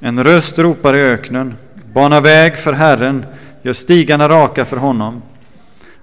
En 0.00 0.24
röst 0.24 0.58
ropar 0.58 0.96
i 0.96 1.00
öknen, 1.00 1.54
bana 1.92 2.20
väg 2.20 2.58
för 2.58 2.72
Herren, 2.72 3.26
gör 3.62 3.72
stigarna 3.72 4.28
raka 4.28 4.64
för 4.64 4.76
honom. 4.76 5.22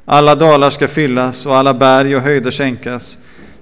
Alla 0.06 0.36
dalar 0.36 0.70
ska 0.70 0.88
fyllas 0.88 1.46
och 1.46 1.56
alla 1.56 1.74
berg 1.74 2.16
och 2.16 2.22
höjder 2.22 2.52
sänkas. 2.52 3.18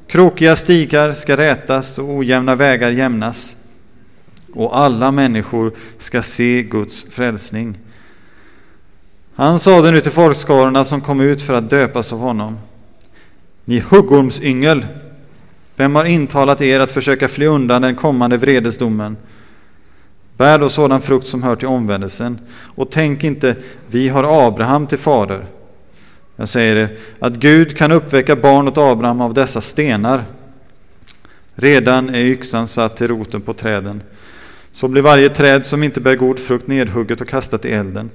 Krokiga 0.07 0.55
stigar 0.55 1.13
ska 1.13 1.37
rätas 1.37 1.97
och 1.97 2.09
ojämna 2.09 2.55
vägar 2.55 2.91
jämnas. 2.91 3.55
Och 4.53 4.77
alla 4.77 5.11
människor 5.11 5.73
ska 5.97 6.21
se 6.21 6.63
Guds 6.63 7.05
frälsning. 7.11 7.77
Han 9.35 9.59
sade 9.59 9.91
nu 9.91 10.01
till 10.01 10.11
folkskarorna 10.11 10.83
som 10.83 11.01
kom 11.01 11.21
ut 11.21 11.41
för 11.41 11.53
att 11.53 11.69
döpas 11.69 12.13
av 12.13 12.19
honom. 12.19 12.57
Ni 13.65 13.79
huggormsyngel, 13.79 14.85
vem 15.75 15.95
har 15.95 16.05
intalat 16.05 16.61
er 16.61 16.79
att 16.79 16.91
försöka 16.91 17.27
fly 17.27 17.45
undan 17.45 17.81
den 17.81 17.95
kommande 17.95 18.37
vredesdomen? 18.37 19.17
Bär 20.37 20.59
då 20.59 20.69
sådan 20.69 21.01
frukt 21.01 21.27
som 21.27 21.43
hör 21.43 21.55
till 21.55 21.67
omvändelsen 21.67 22.39
och 22.51 22.91
tänk 22.91 23.23
inte, 23.23 23.55
vi 23.87 24.09
har 24.09 24.47
Abraham 24.47 24.87
till 24.87 24.97
fader. 24.97 25.45
Jag 26.35 26.47
säger 26.47 26.75
er 26.75 26.97
att 27.19 27.35
Gud 27.35 27.77
kan 27.77 27.91
uppväcka 27.91 28.35
barn 28.35 28.67
åt 28.67 28.77
Abraham 28.77 29.21
av 29.21 29.33
dessa 29.33 29.61
stenar. 29.61 30.23
Redan 31.55 32.09
är 32.09 32.25
yxan 32.25 32.67
satt 32.67 32.97
till 32.97 33.07
roten 33.07 33.41
på 33.41 33.53
träden. 33.53 34.03
Så 34.71 34.87
blir 34.87 35.01
varje 35.01 35.29
träd 35.29 35.65
som 35.65 35.83
inte 35.83 36.01
bär 36.01 36.15
god 36.15 36.39
frukt 36.39 36.67
nedhugget 36.67 37.21
och 37.21 37.27
kastat 37.27 37.65
i 37.65 37.71
elden. 37.71 38.09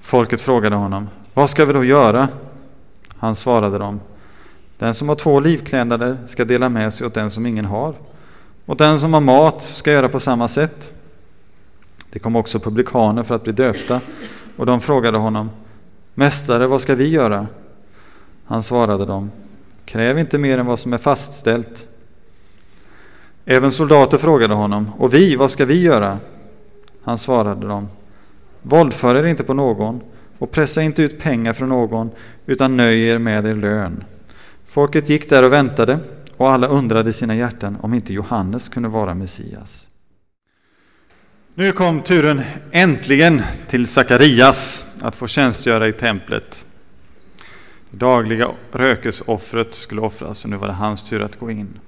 Folket 0.00 0.40
frågade 0.40 0.76
honom, 0.76 1.08
vad 1.34 1.50
ska 1.50 1.64
vi 1.64 1.72
då 1.72 1.84
göra? 1.84 2.28
Han 3.16 3.34
svarade 3.34 3.78
dem, 3.78 4.00
den 4.78 4.94
som 4.94 5.08
har 5.08 5.16
två 5.16 5.40
livkläder 5.40 6.18
ska 6.26 6.44
dela 6.44 6.68
med 6.68 6.94
sig 6.94 7.06
åt 7.06 7.14
den 7.14 7.30
som 7.30 7.46
ingen 7.46 7.64
har, 7.64 7.94
och 8.66 8.76
den 8.76 9.00
som 9.00 9.14
har 9.14 9.20
mat 9.20 9.62
ska 9.62 9.92
göra 9.92 10.08
på 10.08 10.20
samma 10.20 10.48
sätt. 10.48 10.90
Det 12.10 12.18
kom 12.18 12.36
också 12.36 12.60
publikaner 12.60 13.22
för 13.22 13.34
att 13.34 13.44
bli 13.44 13.52
döpta, 13.52 14.00
och 14.56 14.66
de 14.66 14.80
frågade 14.80 15.18
honom, 15.18 15.50
Mästare, 16.14 16.66
vad 16.66 16.80
ska 16.80 16.94
vi 16.94 17.08
göra? 17.08 17.46
Han 18.44 18.62
svarade 18.62 19.06
dem, 19.06 19.30
kräv 19.84 20.18
inte 20.18 20.38
mer 20.38 20.58
än 20.58 20.66
vad 20.66 20.78
som 20.78 20.92
är 20.92 20.98
fastställt. 20.98 21.88
Även 23.44 23.72
soldater 23.72 24.18
frågade 24.18 24.54
honom, 24.54 24.90
och 24.98 25.14
vi, 25.14 25.36
vad 25.36 25.50
ska 25.50 25.64
vi 25.64 25.82
göra? 25.82 26.18
Han 27.02 27.18
svarade 27.18 27.66
dem, 27.66 27.88
Våldför 28.62 29.14
er 29.14 29.24
inte 29.24 29.44
på 29.44 29.54
någon 29.54 30.00
och 30.38 30.50
pressa 30.50 30.82
inte 30.82 31.02
ut 31.02 31.20
pengar 31.20 31.52
från 31.52 31.68
någon, 31.68 32.10
utan 32.46 32.76
nöj 32.76 33.02
er 33.08 33.18
med 33.18 33.46
er 33.46 33.56
lön. 33.56 34.04
Folket 34.66 35.08
gick 35.08 35.30
där 35.30 35.42
och 35.42 35.52
väntade, 35.52 35.98
och 36.36 36.50
alla 36.50 36.66
undrade 36.66 37.10
i 37.10 37.12
sina 37.12 37.36
hjärtan 37.36 37.76
om 37.80 37.94
inte 37.94 38.12
Johannes 38.12 38.68
kunde 38.68 38.88
vara 38.88 39.14
Messias. 39.14 39.88
Nu 41.56 41.72
kom 41.72 42.02
turen 42.02 42.42
äntligen 42.70 43.42
till 43.68 43.86
Sakarias 43.86 44.86
att 45.00 45.16
få 45.16 45.26
tjänstgöra 45.26 45.88
i 45.88 45.92
templet. 45.92 46.64
Det 47.90 47.96
dagliga 47.96 48.50
rökesoffret 48.72 49.74
skulle 49.74 50.00
offras 50.00 50.44
och 50.44 50.50
nu 50.50 50.56
var 50.56 50.66
det 50.66 50.72
hans 50.72 51.08
tur 51.08 51.22
att 51.22 51.38
gå 51.38 51.50
in. 51.50 51.78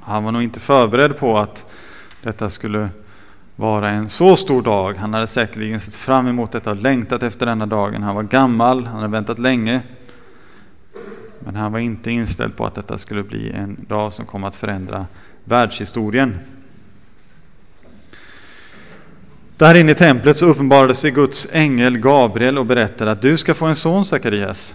Han 0.00 0.24
var 0.24 0.32
nog 0.32 0.42
inte 0.42 0.60
förberedd 0.60 1.18
på 1.18 1.38
att 1.38 1.66
detta 2.22 2.50
skulle 2.50 2.88
vara 3.56 3.90
en 3.90 4.08
så 4.08 4.36
stor 4.36 4.62
dag. 4.62 4.94
Han 4.94 5.14
hade 5.14 5.26
säkerligen 5.26 5.80
sett 5.80 5.96
fram 5.96 6.26
emot 6.26 6.52
detta 6.52 6.70
och 6.70 6.76
längtat 6.76 7.22
efter 7.22 7.46
denna 7.46 7.66
dagen. 7.66 8.02
Han 8.02 8.14
var 8.14 8.22
gammal, 8.22 8.86
han 8.86 8.96
hade 8.96 9.08
väntat 9.08 9.38
länge. 9.38 9.80
Men 11.38 11.56
han 11.56 11.72
var 11.72 11.78
inte 11.78 12.10
inställd 12.10 12.56
på 12.56 12.66
att 12.66 12.74
detta 12.74 12.98
skulle 12.98 13.22
bli 13.22 13.50
en 13.50 13.76
dag 13.88 14.12
som 14.12 14.26
kom 14.26 14.44
att 14.44 14.56
förändra 14.56 15.06
världshistorien. 15.44 16.38
Där 19.56 19.74
inne 19.74 19.92
i 19.92 19.94
templet 19.94 20.36
så 20.36 20.46
uppenbarade 20.46 20.94
sig 20.94 21.10
Guds 21.10 21.48
ängel 21.52 21.98
Gabriel 21.98 22.58
och 22.58 22.66
berättade 22.66 23.10
att 23.10 23.22
du 23.22 23.36
ska 23.36 23.54
få 23.54 23.66
en 23.66 23.76
son, 23.76 24.04
Sakarias. 24.04 24.74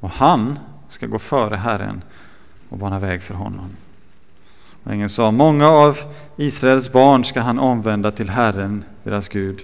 Och 0.00 0.10
han 0.10 0.58
ska 0.88 1.06
gå 1.06 1.18
före 1.18 1.56
Herren 1.56 2.02
och 2.68 2.78
bana 2.78 2.98
väg 2.98 3.22
för 3.22 3.34
honom. 3.34 3.70
Och 4.84 4.92
ängeln 4.92 5.08
sa, 5.08 5.30
många 5.30 5.68
av 5.68 5.98
Israels 6.36 6.92
barn 6.92 7.24
ska 7.24 7.40
han 7.40 7.58
omvända 7.58 8.10
till 8.10 8.30
Herren, 8.30 8.84
deras 9.04 9.28
Gud. 9.28 9.60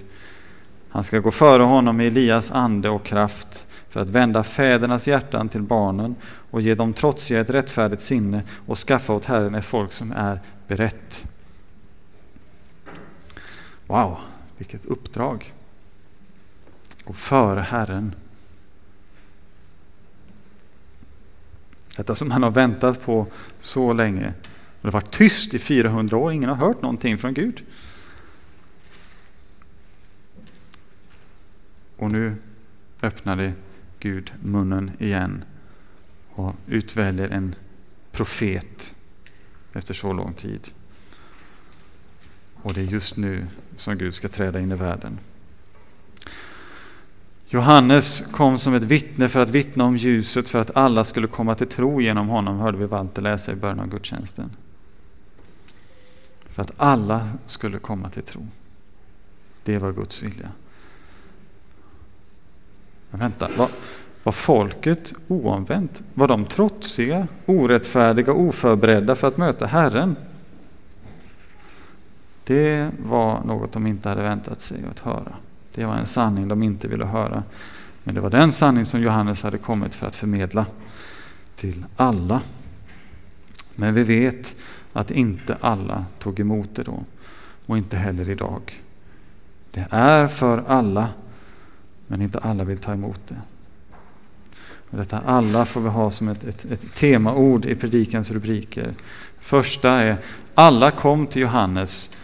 Han 0.89 1.03
ska 1.03 1.19
gå 1.19 1.31
före 1.31 1.63
honom 1.63 2.01
i 2.01 2.07
Elias 2.07 2.51
ande 2.51 2.89
och 2.89 3.05
kraft 3.05 3.67
för 3.89 3.99
att 3.99 4.09
vända 4.09 4.43
fädernas 4.43 5.07
hjärtan 5.07 5.49
till 5.49 5.61
barnen 5.61 6.15
och 6.51 6.61
ge 6.61 6.75
dem 6.75 6.93
trotsiga 6.93 7.39
ett 7.39 7.49
rättfärdigt 7.49 8.01
sinne 8.01 8.41
och 8.65 8.77
skaffa 8.77 9.13
åt 9.13 9.25
Herren 9.25 9.55
ett 9.55 9.65
folk 9.65 9.91
som 9.91 10.11
är 10.11 10.39
berett. 10.67 11.25
Wow, 13.93 14.17
vilket 14.57 14.85
uppdrag! 14.85 15.53
Gå 17.03 17.13
före 17.13 17.59
Herren. 17.59 18.15
Detta 21.97 22.15
som 22.15 22.31
han 22.31 22.43
har 22.43 22.51
väntat 22.51 23.01
på 23.01 23.27
så 23.59 23.93
länge. 23.93 24.33
Det 24.81 24.87
har 24.87 24.91
varit 24.91 25.11
tyst 25.11 25.53
i 25.53 25.59
400 25.59 26.17
år, 26.17 26.31
ingen 26.31 26.49
har 26.49 26.55
hört 26.55 26.81
någonting 26.81 27.17
från 27.17 27.33
Gud. 27.33 27.63
Och 31.97 32.11
nu 32.11 32.35
öppnade 33.01 33.53
Gud 33.99 34.33
munnen 34.43 34.91
igen 34.99 35.43
och 36.29 36.55
utväljer 36.67 37.29
en 37.29 37.55
profet 38.11 38.95
efter 39.73 39.93
så 39.93 40.13
lång 40.13 40.33
tid. 40.33 40.71
Och 42.63 42.73
det 42.73 42.81
är 42.81 42.85
just 42.85 43.17
nu 43.17 43.47
som 43.77 43.95
Gud 43.95 44.13
ska 44.13 44.27
träda 44.27 44.59
in 44.59 44.71
i 44.71 44.75
världen. 44.75 45.19
Johannes 47.45 48.23
kom 48.31 48.57
som 48.57 48.73
ett 48.73 48.83
vittne 48.83 49.29
för 49.29 49.39
att 49.39 49.49
vittna 49.49 49.83
om 49.83 49.97
ljuset 49.97 50.49
för 50.49 50.59
att 50.59 50.75
alla 50.75 51.03
skulle 51.03 51.27
komma 51.27 51.55
till 51.55 51.67
tro 51.67 52.01
genom 52.01 52.27
honom, 52.27 52.59
hörde 52.59 52.77
vi 52.77 52.85
Walter 52.85 53.21
läsa 53.21 53.51
i 53.51 53.55
början 53.55 53.79
av 53.79 53.89
gudstjänsten. 53.89 54.51
För 56.45 56.61
att 56.61 56.71
alla 56.77 57.29
skulle 57.45 57.79
komma 57.79 58.09
till 58.09 58.23
tro. 58.23 58.47
Det 59.63 59.77
var 59.77 59.91
Guds 59.91 60.23
vilja. 60.23 60.49
Men 63.09 63.19
vänta, 63.19 63.49
var, 63.57 63.69
var 64.23 64.31
folket 64.31 65.13
oomvänt? 65.27 66.01
Var 66.13 66.27
de 66.27 66.45
trotsiga, 66.45 67.27
orättfärdiga, 67.45 68.33
och 68.33 68.41
oförberedda 68.41 69.15
för 69.15 69.27
att 69.27 69.37
möta 69.37 69.65
Herren? 69.65 70.15
Det 72.43 72.91
var 73.05 73.43
något 73.43 73.71
de 73.71 73.87
inte 73.87 74.09
hade 74.09 74.21
väntat 74.21 74.61
sig 74.61 74.77
att 74.91 74.99
höra. 74.99 75.35
Det 75.75 75.85
var 75.85 75.95
en 75.95 76.05
sanning 76.05 76.47
de 76.47 76.63
inte 76.63 76.87
ville 76.87 77.05
höra. 77.05 77.43
Men 78.03 78.15
det 78.15 78.21
var 78.21 78.29
den 78.29 78.51
sanning 78.51 78.85
som 78.85 79.01
Johannes 79.01 79.43
hade 79.43 79.57
kommit 79.57 79.95
för 79.95 80.07
att 80.07 80.15
förmedla 80.15 80.65
till 81.55 81.85
alla. 81.95 82.41
Men 83.75 83.93
vi 83.93 84.03
vet 84.03 84.55
att 84.93 85.11
inte 85.11 85.57
alla 85.61 86.05
tog 86.19 86.39
emot 86.39 86.75
det 86.75 86.83
då 86.83 87.03
och 87.65 87.77
inte 87.77 87.97
heller 87.97 88.29
idag. 88.29 88.81
Det 89.71 89.87
är 89.89 90.27
för 90.27 90.63
alla, 90.67 91.09
men 92.07 92.21
inte 92.21 92.39
alla 92.39 92.63
vill 92.63 92.77
ta 92.77 92.93
emot 92.93 93.19
det. 93.27 93.41
Och 94.89 94.97
detta 94.97 95.19
alla 95.19 95.65
får 95.65 95.81
vi 95.81 95.89
ha 95.89 96.11
som 96.11 96.27
ett, 96.27 96.43
ett, 96.43 96.65
ett 96.65 96.95
temaord 96.95 97.65
i 97.65 97.75
predikans 97.75 98.31
rubriker. 98.31 98.93
Första 99.39 99.89
är 99.89 100.17
alla 100.53 100.91
kom 100.91 101.27
till 101.27 101.41
Johannes, 101.41 102.17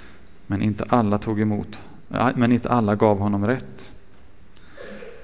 men 0.50 0.62
inte 0.62 0.84
alla 0.90 1.18
tog 1.18 1.42
emot 1.42 1.80
men 2.36 2.52
inte 2.52 2.70
alla 2.70 2.96
gav 2.96 3.20
honom 3.20 3.48
rätt. 3.48 3.92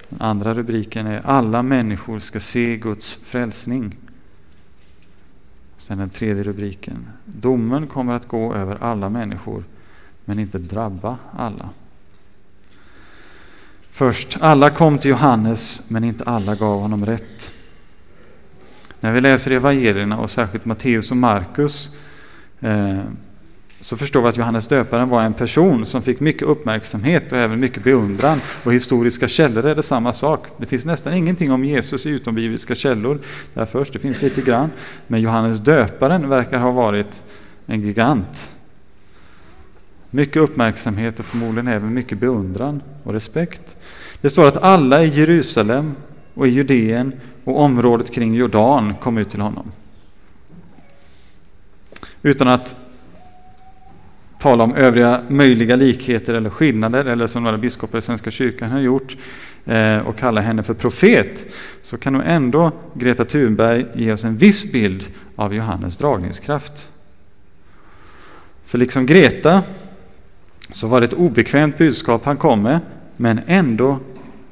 Den 0.10 0.22
andra 0.22 0.54
rubriken 0.54 1.08
är 1.08 1.22
Alla 1.26 1.64
människor 1.64 2.20
ska 2.20 2.40
se 2.40 2.78
Guds 2.78 3.16
frälsning. 3.16 3.98
Sen 5.78 5.98
den 5.98 6.10
tredje 6.10 6.44
rubriken 6.44 7.08
Domen 7.26 7.88
kommer 7.88 8.14
att 8.14 8.28
gå 8.28 8.54
över 8.54 8.84
alla 8.84 9.10
människor 9.10 9.64
men 10.26 10.40
inte 10.40 10.58
drabba 10.58 11.18
alla. 11.38 11.70
Först, 13.92 14.38
alla 14.42 14.70
kom 14.70 14.98
till 14.98 15.10
Johannes 15.12 15.90
men 15.90 16.04
inte 16.04 16.24
alla 16.24 16.56
gav 16.56 16.80
honom 16.80 17.06
rätt. 17.06 17.52
När 19.00 19.12
vi 19.12 19.22
läser 19.22 19.52
evangelierna 19.52 20.20
och 20.20 20.30
särskilt 20.30 20.66
Matteus 20.66 21.12
och 21.12 21.18
Markus 21.18 21.90
eh, 22.60 23.04
så 23.80 23.98
förstår 23.98 24.22
vi 24.22 24.28
att 24.28 24.38
Johannes 24.38 24.68
döparen 24.68 25.10
var 25.10 25.24
en 25.24 25.34
person 25.34 25.86
som 25.86 26.02
fick 26.02 26.20
mycket 26.20 26.42
uppmärksamhet 26.42 27.32
och 27.32 27.38
även 27.38 27.60
mycket 27.60 27.84
beundran. 27.84 28.42
Och 28.64 28.74
historiska 28.74 29.28
källor 29.28 29.66
är 29.66 29.76
det 29.76 29.84
samma 29.84 30.14
sak. 30.14 30.48
Det 30.58 30.66
finns 30.66 30.86
nästan 30.86 31.14
ingenting 31.14 31.52
om 31.52 31.66
Jesus 31.66 32.06
i 32.06 32.10
utombibliska 32.10 32.76
källor. 32.76 33.20
Där 33.54 33.66
först, 33.66 33.94
det 33.94 34.00
finns 34.00 34.22
lite 34.22 34.42
grann. 34.42 34.72
Men 35.08 35.22
Johannes 35.22 35.60
döparen 35.60 36.30
verkar 36.30 36.60
ha 36.60 36.72
varit 36.72 37.24
en 37.66 37.82
gigant. 37.82 38.52
Mycket 40.10 40.42
uppmärksamhet 40.42 41.20
och 41.20 41.26
förmodligen 41.26 41.68
även 41.68 41.94
mycket 41.94 42.18
beundran 42.18 42.82
och 43.04 43.14
respekt. 43.14 43.78
Det 44.22 44.30
står 44.30 44.48
att 44.48 44.58
alla 44.58 45.04
i 45.04 45.08
Jerusalem 45.08 45.96
och 46.34 46.48
i 46.48 46.50
Judeen 46.50 47.14
och 47.44 47.60
området 47.60 48.12
kring 48.12 48.36
Jordan 48.36 48.96
kom 48.96 49.18
ut 49.18 49.30
till 49.30 49.42
honom. 49.42 49.72
Utan 52.22 52.48
att 52.48 52.78
tala 54.46 54.64
om 54.64 54.76
övriga 54.76 55.22
möjliga 55.28 55.76
likheter 55.76 56.34
eller 56.34 56.50
skillnader, 56.50 57.06
eller 57.06 57.28
som 57.28 57.44
några 57.44 57.58
biskopar 57.58 57.98
i 57.98 58.02
Svenska 58.02 58.32
kyrkan 58.32 58.72
har 58.72 58.80
gjort, 58.80 59.18
eh, 59.66 59.98
och 59.98 60.18
kalla 60.18 60.42
henne 60.42 60.64
för 60.64 60.74
profet, 60.74 61.46
så 61.82 61.98
kan 61.98 62.14
nog 62.14 62.22
ändå 62.26 62.72
Greta 62.94 63.26
Thunberg 63.26 63.86
ge 63.96 64.12
oss 64.12 64.24
en 64.24 64.38
viss 64.38 64.72
bild 64.72 65.04
av 65.36 65.54
Johannes 65.54 65.98
dragningskraft. 65.98 66.90
För 68.66 68.78
liksom 68.78 69.06
Greta 69.06 69.64
så 70.72 70.88
var 70.88 71.02
det 71.02 71.08
ett 71.08 71.14
obekvämt 71.14 71.78
budskap 71.78 72.26
han 72.26 72.38
kom 72.38 72.62
med, 72.62 72.80
men 73.18 73.40
ändå 73.48 74.00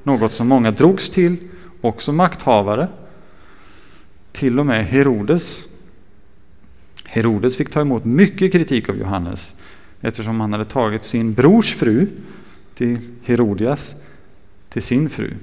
något 0.04 0.34
som 0.34 0.48
många 0.48 0.72
drogs 0.72 1.10
till, 1.10 1.38
också 1.82 2.12
makthavare, 2.12 2.88
till 4.32 4.60
och 4.60 4.66
med 4.66 4.86
Herodes. 4.86 5.64
Herodes 7.06 7.58
fick 7.58 7.72
ta 7.72 7.82
emot 7.82 8.06
mycket 8.06 8.52
kritik 8.52 8.90
av 8.90 8.98
Johannes 8.98 9.56
eftersom 10.04 10.40
han 10.40 10.52
hade 10.52 10.66
tagit 10.66 11.04
sin 11.04 11.34
brors 11.34 11.74
fru 11.74 12.08
till 12.76 12.98
Herodias 13.24 13.96
till 14.70 14.82
sin 14.82 15.10
fru. 15.10 15.34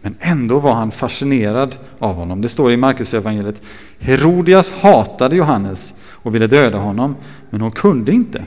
Men 0.00 0.14
ändå 0.20 0.58
var 0.58 0.74
han 0.74 0.90
fascinerad 0.90 1.76
av 1.98 2.14
honom. 2.14 2.40
Det 2.40 2.48
står 2.48 2.72
i 2.72 2.76
Markus 2.76 3.14
evangeliet. 3.14 3.62
Herodias 3.98 4.72
hatade 4.72 5.36
Johannes 5.36 5.94
och 6.10 6.34
ville 6.34 6.46
döda 6.46 6.78
honom, 6.78 7.16
men 7.50 7.60
hon 7.60 7.72
kunde 7.72 8.12
inte 8.12 8.44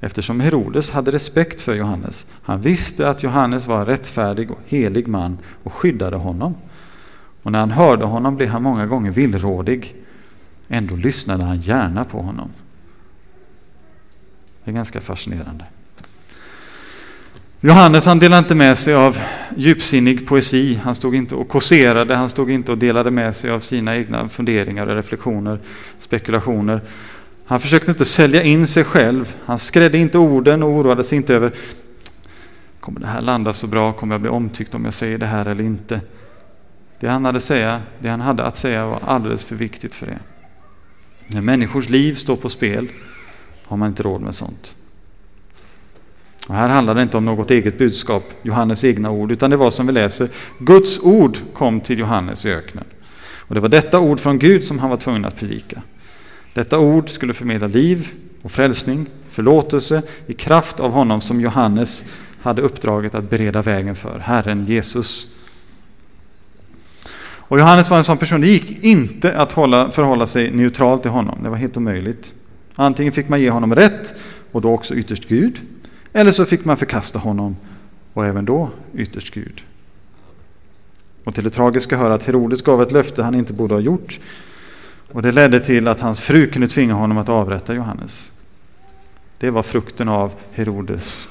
eftersom 0.00 0.40
Herodes 0.40 0.90
hade 0.90 1.10
respekt 1.10 1.60
för 1.60 1.74
Johannes. 1.74 2.26
Han 2.42 2.60
visste 2.60 3.08
att 3.08 3.22
Johannes 3.22 3.66
var 3.66 3.80
en 3.80 3.86
rättfärdig 3.86 4.50
och 4.50 4.58
helig 4.66 5.08
man 5.08 5.38
och 5.62 5.72
skyddade 5.72 6.16
honom. 6.16 6.54
Och 7.42 7.52
när 7.52 7.58
han 7.58 7.70
hörde 7.70 8.04
honom 8.04 8.36
blev 8.36 8.48
han 8.48 8.62
många 8.62 8.86
gånger 8.86 9.10
villrådig. 9.10 9.94
Ändå 10.68 10.96
lyssnade 10.96 11.44
han 11.44 11.56
gärna 11.56 12.04
på 12.04 12.22
honom. 12.22 12.48
Det 14.64 14.70
är 14.70 14.74
ganska 14.74 15.00
fascinerande. 15.00 15.64
Johannes 17.60 18.06
han 18.06 18.18
delade 18.18 18.38
inte 18.38 18.54
med 18.54 18.78
sig 18.78 18.94
av 18.94 19.20
djupsinnig 19.56 20.26
poesi. 20.26 20.80
Han 20.84 20.94
stod 20.94 21.14
inte 21.14 21.34
och 21.34 21.48
kåserade, 21.48 22.16
han 22.16 22.30
stod 22.30 22.50
inte 22.50 22.72
och 22.72 22.78
delade 22.78 23.10
med 23.10 23.36
sig 23.36 23.50
av 23.50 23.60
sina 23.60 23.96
egna 23.96 24.28
funderingar, 24.28 24.86
reflektioner, 24.86 25.60
spekulationer. 25.98 26.80
Han 27.44 27.60
försökte 27.60 27.90
inte 27.90 28.04
sälja 28.04 28.42
in 28.42 28.66
sig 28.66 28.84
själv. 28.84 29.34
Han 29.44 29.58
skrädde 29.58 29.98
inte 29.98 30.18
orden 30.18 30.62
och 30.62 30.70
oroade 30.70 31.04
sig 31.04 31.16
inte 31.16 31.34
över 31.34 31.52
Kommer 32.80 33.00
det 33.00 33.06
här 33.06 33.20
landa 33.20 33.52
så 33.52 33.66
bra? 33.66 33.92
Kommer 33.92 34.14
jag 34.14 34.20
bli 34.20 34.30
omtyckt 34.30 34.74
om 34.74 34.84
jag 34.84 34.94
säger 34.94 35.18
det 35.18 35.26
här 35.26 35.46
eller 35.46 35.64
inte? 35.64 36.00
Det 37.00 37.08
han 37.08 37.24
hade, 37.24 37.40
säga, 37.40 37.82
det 37.98 38.08
han 38.08 38.20
hade 38.20 38.44
att 38.44 38.56
säga 38.56 38.86
var 38.86 39.00
alldeles 39.06 39.44
för 39.44 39.56
viktigt 39.56 39.94
för 39.94 40.06
det. 40.06 40.18
När 41.26 41.40
människors 41.40 41.88
liv 41.88 42.14
står 42.14 42.36
på 42.36 42.48
spel 42.48 42.88
har 43.72 43.76
man 43.76 43.88
inte 43.88 44.02
råd 44.02 44.20
med 44.20 44.34
sånt. 44.34 44.74
Och 46.48 46.54
här 46.54 46.68
handlar 46.68 46.94
det 46.94 47.02
inte 47.02 47.16
om 47.16 47.24
något 47.24 47.50
eget 47.50 47.78
budskap, 47.78 48.22
Johannes 48.42 48.84
egna 48.84 49.10
ord, 49.10 49.32
utan 49.32 49.50
det 49.50 49.56
var 49.56 49.70
som 49.70 49.86
vi 49.86 49.92
läser, 49.92 50.28
Guds 50.58 51.00
ord 51.00 51.38
kom 51.52 51.80
till 51.80 51.98
Johannes 51.98 52.46
i 52.46 52.52
öknen. 52.52 52.84
Och 53.38 53.54
det 53.54 53.60
var 53.60 53.68
detta 53.68 54.00
ord 54.00 54.20
från 54.20 54.38
Gud 54.38 54.64
som 54.64 54.78
han 54.78 54.90
var 54.90 54.96
tvungen 54.96 55.24
att 55.24 55.36
predika. 55.36 55.82
Detta 56.54 56.78
ord 56.78 57.10
skulle 57.10 57.34
förmedla 57.34 57.66
liv 57.66 58.08
och 58.42 58.52
frälsning, 58.52 59.06
förlåtelse 59.30 60.02
i 60.26 60.34
kraft 60.34 60.80
av 60.80 60.92
honom 60.92 61.20
som 61.20 61.40
Johannes 61.40 62.04
hade 62.42 62.62
uppdraget 62.62 63.14
att 63.14 63.30
bereda 63.30 63.62
vägen 63.62 63.96
för, 63.96 64.18
Herren 64.18 64.64
Jesus. 64.64 65.26
Och 67.24 67.58
Johannes 67.58 67.90
var 67.90 67.98
en 67.98 68.04
sån 68.04 68.18
person, 68.18 68.40
det 68.40 68.48
gick 68.48 68.84
inte 68.84 69.36
att 69.36 69.52
hålla, 69.52 69.90
förhålla 69.90 70.26
sig 70.26 70.50
neutral 70.50 70.98
till 70.98 71.10
honom, 71.10 71.38
det 71.42 71.48
var 71.48 71.56
helt 71.56 71.76
omöjligt. 71.76 72.34
Antingen 72.82 73.12
fick 73.12 73.28
man 73.28 73.40
ge 73.40 73.50
honom 73.50 73.74
rätt 73.74 74.14
och 74.52 74.60
då 74.60 74.72
också 74.72 74.94
ytterst 74.94 75.28
Gud. 75.28 75.60
Eller 76.12 76.30
så 76.30 76.44
fick 76.44 76.64
man 76.64 76.76
förkasta 76.76 77.18
honom 77.18 77.56
och 78.12 78.26
även 78.26 78.44
då 78.44 78.70
ytterst 78.94 79.34
Gud. 79.34 79.64
Och 81.24 81.34
till 81.34 81.44
det 81.44 81.50
tragiska 81.50 81.96
hör 81.96 82.10
att 82.10 82.24
Herodes 82.24 82.62
gav 82.62 82.82
ett 82.82 82.92
löfte 82.92 83.22
han 83.22 83.34
inte 83.34 83.52
borde 83.52 83.74
ha 83.74 83.80
gjort. 83.80 84.20
Och 85.12 85.22
det 85.22 85.32
ledde 85.32 85.60
till 85.60 85.88
att 85.88 86.00
hans 86.00 86.20
fru 86.20 86.46
kunde 86.46 86.68
tvinga 86.68 86.94
honom 86.94 87.18
att 87.18 87.28
avrätta 87.28 87.74
Johannes. 87.74 88.30
Det 89.38 89.50
var 89.50 89.62
frukten 89.62 90.08
av 90.08 90.32
Herodes 90.52 91.28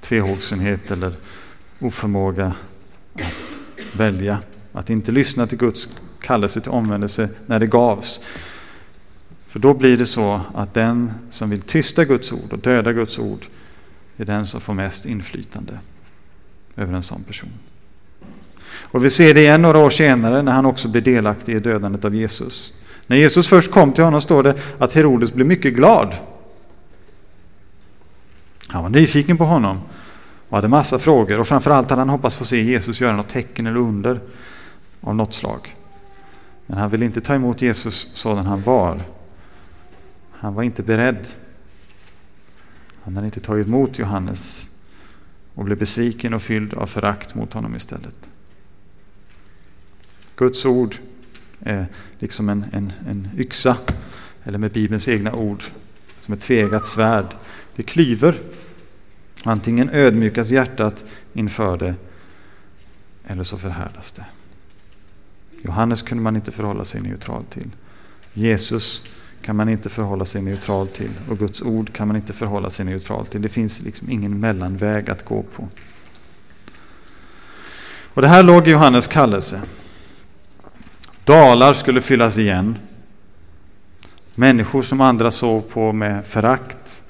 tvehågsenhet 0.00 0.90
eller 0.90 1.14
oförmåga 1.78 2.54
att 3.14 3.58
välja. 3.92 4.38
Att 4.72 4.90
inte 4.90 5.12
lyssna 5.12 5.46
till 5.46 5.58
Guds 5.58 5.88
kallelse 6.20 6.60
till 6.60 6.70
omvändelse 6.70 7.28
när 7.46 7.58
det 7.58 7.66
gavs. 7.66 8.20
För 9.56 9.60
då 9.60 9.74
blir 9.74 9.96
det 9.96 10.06
så 10.06 10.40
att 10.54 10.74
den 10.74 11.12
som 11.30 11.50
vill 11.50 11.62
tysta 11.62 12.04
Guds 12.04 12.32
ord 12.32 12.52
och 12.52 12.58
döda 12.58 12.92
Guds 12.92 13.18
ord 13.18 13.46
är 14.16 14.24
den 14.24 14.46
som 14.46 14.60
får 14.60 14.74
mest 14.74 15.06
inflytande 15.06 15.78
över 16.76 16.94
en 16.94 17.02
sån 17.02 17.24
person. 17.24 17.48
Och 18.68 19.04
vi 19.04 19.10
ser 19.10 19.34
det 19.34 19.40
igen 19.40 19.62
några 19.62 19.78
år 19.78 19.90
senare 19.90 20.42
när 20.42 20.52
han 20.52 20.66
också 20.66 20.88
blir 20.88 21.02
delaktig 21.02 21.56
i 21.56 21.58
dödandet 21.58 22.04
av 22.04 22.14
Jesus. 22.14 22.72
När 23.06 23.16
Jesus 23.16 23.48
först 23.48 23.70
kom 23.70 23.92
till 23.92 24.04
honom 24.04 24.20
står 24.20 24.42
det 24.42 24.54
att 24.78 24.92
Herodes 24.92 25.32
blev 25.32 25.46
mycket 25.46 25.74
glad. 25.74 26.14
Han 28.68 28.82
var 28.82 28.90
nyfiken 28.90 29.38
på 29.38 29.44
honom 29.44 29.80
och 30.48 30.56
hade 30.56 30.68
massa 30.68 30.98
frågor 30.98 31.40
och 31.40 31.48
framförallt 31.48 31.90
hade 31.90 32.00
han 32.00 32.08
hoppats 32.08 32.36
få 32.36 32.44
se 32.44 32.62
Jesus 32.62 33.00
göra 33.00 33.16
något 33.16 33.28
tecken 33.28 33.66
eller 33.66 33.80
under 33.80 34.20
av 35.00 35.14
något 35.14 35.34
slag. 35.34 35.76
Men 36.66 36.78
han 36.78 36.90
ville 36.90 37.04
inte 37.04 37.20
ta 37.20 37.34
emot 37.34 37.62
Jesus 37.62 38.08
sådan 38.14 38.46
han 38.46 38.62
var 38.62 39.00
han 40.38 40.54
var 40.54 40.62
inte 40.62 40.82
beredd. 40.82 41.28
Han 43.02 43.16
hade 43.16 43.26
inte 43.26 43.40
tagit 43.40 43.66
emot 43.66 43.98
Johannes 43.98 44.70
och 45.54 45.64
blev 45.64 45.78
besviken 45.78 46.34
och 46.34 46.42
fylld 46.42 46.74
av 46.74 46.86
förakt 46.86 47.34
mot 47.34 47.52
honom 47.52 47.76
istället. 47.76 48.30
Guds 50.36 50.64
ord 50.64 50.96
är 51.60 51.86
liksom 52.18 52.48
en, 52.48 52.64
en, 52.72 52.92
en 53.08 53.28
yxa, 53.38 53.76
eller 54.44 54.58
med 54.58 54.72
Bibelns 54.72 55.08
egna 55.08 55.32
ord, 55.32 55.64
som 56.20 56.34
ett 56.34 56.40
tvegat 56.40 56.84
svärd. 56.84 57.36
Det 57.76 57.82
klyver. 57.82 58.40
Antingen 59.44 59.90
ödmjukas 59.90 60.50
hjärtat 60.50 61.04
inför 61.32 61.76
det, 61.76 61.94
eller 63.26 63.42
så 63.42 63.58
förhärdas 63.58 64.12
det. 64.12 64.24
Johannes 65.62 66.02
kunde 66.02 66.22
man 66.22 66.36
inte 66.36 66.52
förhålla 66.52 66.84
sig 66.84 67.00
neutral 67.00 67.44
till. 67.44 67.70
Jesus 68.32 69.02
kan 69.46 69.56
man 69.56 69.68
inte 69.68 69.88
förhålla 69.88 70.24
sig 70.24 70.42
neutral 70.42 70.88
till 70.88 71.10
och 71.30 71.38
Guds 71.38 71.62
ord 71.62 71.92
kan 71.92 72.08
man 72.08 72.16
inte 72.16 72.32
förhålla 72.32 72.70
sig 72.70 72.84
neutral 72.84 73.26
till. 73.26 73.42
Det 73.42 73.48
finns 73.48 73.82
liksom 73.82 74.10
ingen 74.10 74.40
mellanväg 74.40 75.10
att 75.10 75.24
gå 75.24 75.42
på. 75.42 75.68
Och 78.14 78.22
Det 78.22 78.28
här 78.28 78.42
låg 78.42 78.68
i 78.68 78.70
Johannes 78.70 79.06
kallelse. 79.06 79.62
Dalar 81.24 81.72
skulle 81.72 82.00
fyllas 82.00 82.38
igen. 82.38 82.78
Människor 84.34 84.82
som 84.82 85.00
andra 85.00 85.30
såg 85.30 85.70
på 85.70 85.92
med 85.92 86.26
förakt 86.26 87.02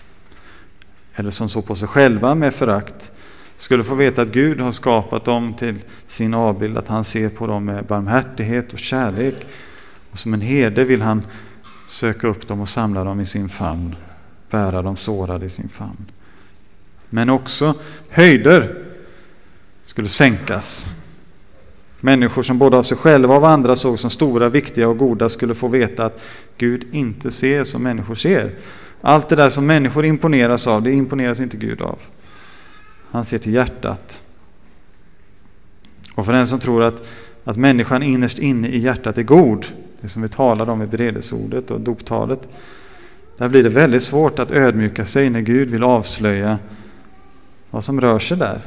eller 1.15 1.31
som 1.31 1.49
såg 1.49 1.67
på 1.67 1.75
sig 1.75 1.89
själva 1.89 2.35
med 2.35 2.55
förakt 2.55 3.11
skulle 3.57 3.85
få 3.85 3.95
veta 3.95 4.23
att 4.23 4.33
Gud 4.33 4.61
har 4.61 4.73
skapat 4.73 5.25
dem 5.25 5.55
till 5.55 5.77
sin 6.07 6.35
avbild, 6.35 6.79
att 6.79 6.89
han 6.89 7.05
ser 7.05 7.29
på 7.29 7.47
dem 7.47 7.65
med 7.65 7.85
barmhärtighet 7.85 8.73
och 8.73 8.79
kärlek. 8.79 9.47
Och 10.11 10.19
som 10.19 10.35
en 10.35 10.41
herde 10.41 10.85
vill 10.85 11.03
han 11.03 11.23
söka 11.87 12.27
upp 12.27 12.49
dem 12.49 12.61
och 12.61 12.69
samla 12.69 13.05
dem 13.05 13.21
i 13.21 13.27
sin 13.27 13.49
famn, 13.49 13.97
bära 14.51 14.83
dem 14.83 14.97
sårade 14.97 15.47
i 15.47 15.51
sin 15.51 15.69
famn. 15.69 16.11
Men 17.11 17.31
också 17.31 17.75
höjder 18.09 18.83
skulle 19.85 20.09
sänkas. 20.09 20.87
Människor 22.01 22.43
som 22.43 22.59
både 22.59 22.77
av 22.77 22.83
sig 22.83 22.97
själva 22.97 23.29
och 23.29 23.37
av 23.37 23.45
andra 23.45 23.77
såg 23.77 23.99
som 23.99 24.11
stora, 24.11 24.49
viktiga 24.49 24.89
och 24.89 24.99
goda 24.99 25.29
skulle 25.29 25.55
få 25.55 25.69
veta 25.69 26.07
att 26.07 26.23
Gud 26.59 26.87
inte 26.93 27.31
ser 27.31 27.65
som 27.65 27.83
människor 27.83 28.15
ser. 28.15 28.55
Allt 29.01 29.29
det 29.29 29.37
där 29.37 29.51
som 29.51 29.67
människor 29.67 30.05
imponeras 30.05 30.67
av, 30.67 30.83
det 30.83 30.93
imponeras 30.93 31.41
inte 31.41 31.57
Gud 31.57 31.83
av. 31.83 31.99
Han 33.11 33.25
ser 33.25 33.39
till 33.39 33.55
hjärtat. 33.55 34.21
Och 36.15 36.27
för 36.27 36.33
den 36.33 36.47
som 36.47 36.61
tror 36.61 36.83
att, 36.83 37.09
att 37.45 37.57
människan 37.57 38.03
innerst 38.03 38.39
inne 38.39 38.69
i 38.69 38.79
hjärtat 38.79 39.19
är 39.19 39.23
god, 39.23 39.67
det 40.01 40.09
som 40.09 40.23
vi 40.23 40.29
talade 40.29 40.73
om 40.73 40.83
i 40.83 40.87
beredelseordet 40.87 41.71
och 41.71 41.81
doptalet, 41.81 42.49
där 43.39 43.49
blir 43.49 43.63
det 43.63 43.69
väldigt 43.69 44.03
svårt 44.03 44.39
att 44.39 44.51
ödmjuka 44.51 45.05
sig 45.05 45.31
när 45.31 45.41
Gud 45.41 45.71
vill 45.71 45.83
avslöja 45.83 46.59
vad 47.71 47.85
som 47.85 48.01
rör 48.01 48.19
sig 48.19 48.37
där. 48.37 48.61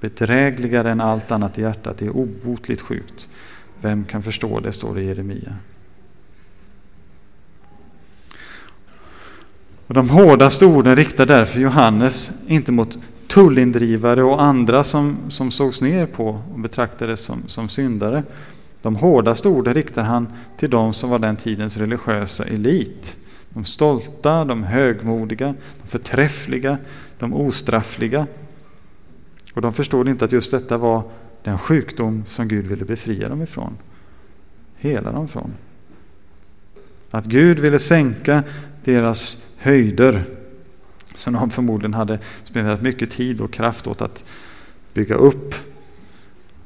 Bedrägligare 0.00 0.90
än 0.90 1.00
allt 1.00 1.30
annat 1.30 1.58
i 1.58 1.62
hjärtat, 1.62 1.98
det 1.98 2.06
är 2.06 2.16
obotligt 2.16 2.80
sjukt. 2.80 3.28
Vem 3.80 4.04
kan 4.04 4.22
förstå 4.22 4.60
det, 4.60 4.72
står 4.72 4.94
det 4.94 5.02
i 5.02 5.06
Jeremia. 5.06 5.54
Och 9.86 9.94
de 9.94 10.10
hårdaste 10.10 10.66
orden 10.66 10.96
riktar 10.96 11.26
därför 11.26 11.60
Johannes 11.60 12.30
inte 12.46 12.72
mot 12.72 12.98
tullindrivare 13.26 14.22
och 14.22 14.42
andra 14.42 14.84
som, 14.84 15.16
som 15.28 15.50
sågs 15.50 15.80
ner 15.80 16.06
på 16.06 16.40
och 16.52 16.60
betraktades 16.60 17.20
som, 17.20 17.42
som 17.46 17.68
syndare. 17.68 18.22
De 18.82 18.96
hårdaste 18.96 19.48
orden 19.48 19.74
riktar 19.74 20.04
han 20.04 20.32
till 20.56 20.70
de 20.70 20.92
som 20.92 21.10
var 21.10 21.18
den 21.18 21.36
tidens 21.36 21.76
religiösa 21.76 22.44
elit. 22.44 23.16
De 23.48 23.64
stolta, 23.64 24.44
de 24.44 24.62
högmodiga, 24.62 25.54
de 25.82 25.88
förträffliga, 25.88 26.78
de 27.18 27.34
ostraffliga. 27.34 28.26
Och 29.54 29.62
de 29.62 29.72
förstod 29.72 30.08
inte 30.08 30.24
att 30.24 30.32
just 30.32 30.50
detta 30.50 30.76
var 30.78 31.02
den 31.42 31.58
sjukdom 31.58 32.24
som 32.26 32.48
Gud 32.48 32.66
ville 32.66 32.84
befria 32.84 33.28
dem 33.28 33.42
ifrån. 33.42 33.78
Hela 34.76 35.12
dem 35.12 35.24
ifrån. 35.24 35.52
Att 37.10 37.24
Gud 37.24 37.58
ville 37.58 37.78
sänka 37.78 38.42
deras 38.84 39.46
höjder 39.58 40.24
som 41.14 41.32
de 41.32 41.50
förmodligen 41.50 41.94
hade 41.94 42.18
spenderat 42.44 42.82
mycket 42.82 43.10
tid 43.10 43.40
och 43.40 43.52
kraft 43.52 43.86
åt 43.86 44.02
att 44.02 44.24
bygga 44.94 45.14
upp. 45.14 45.54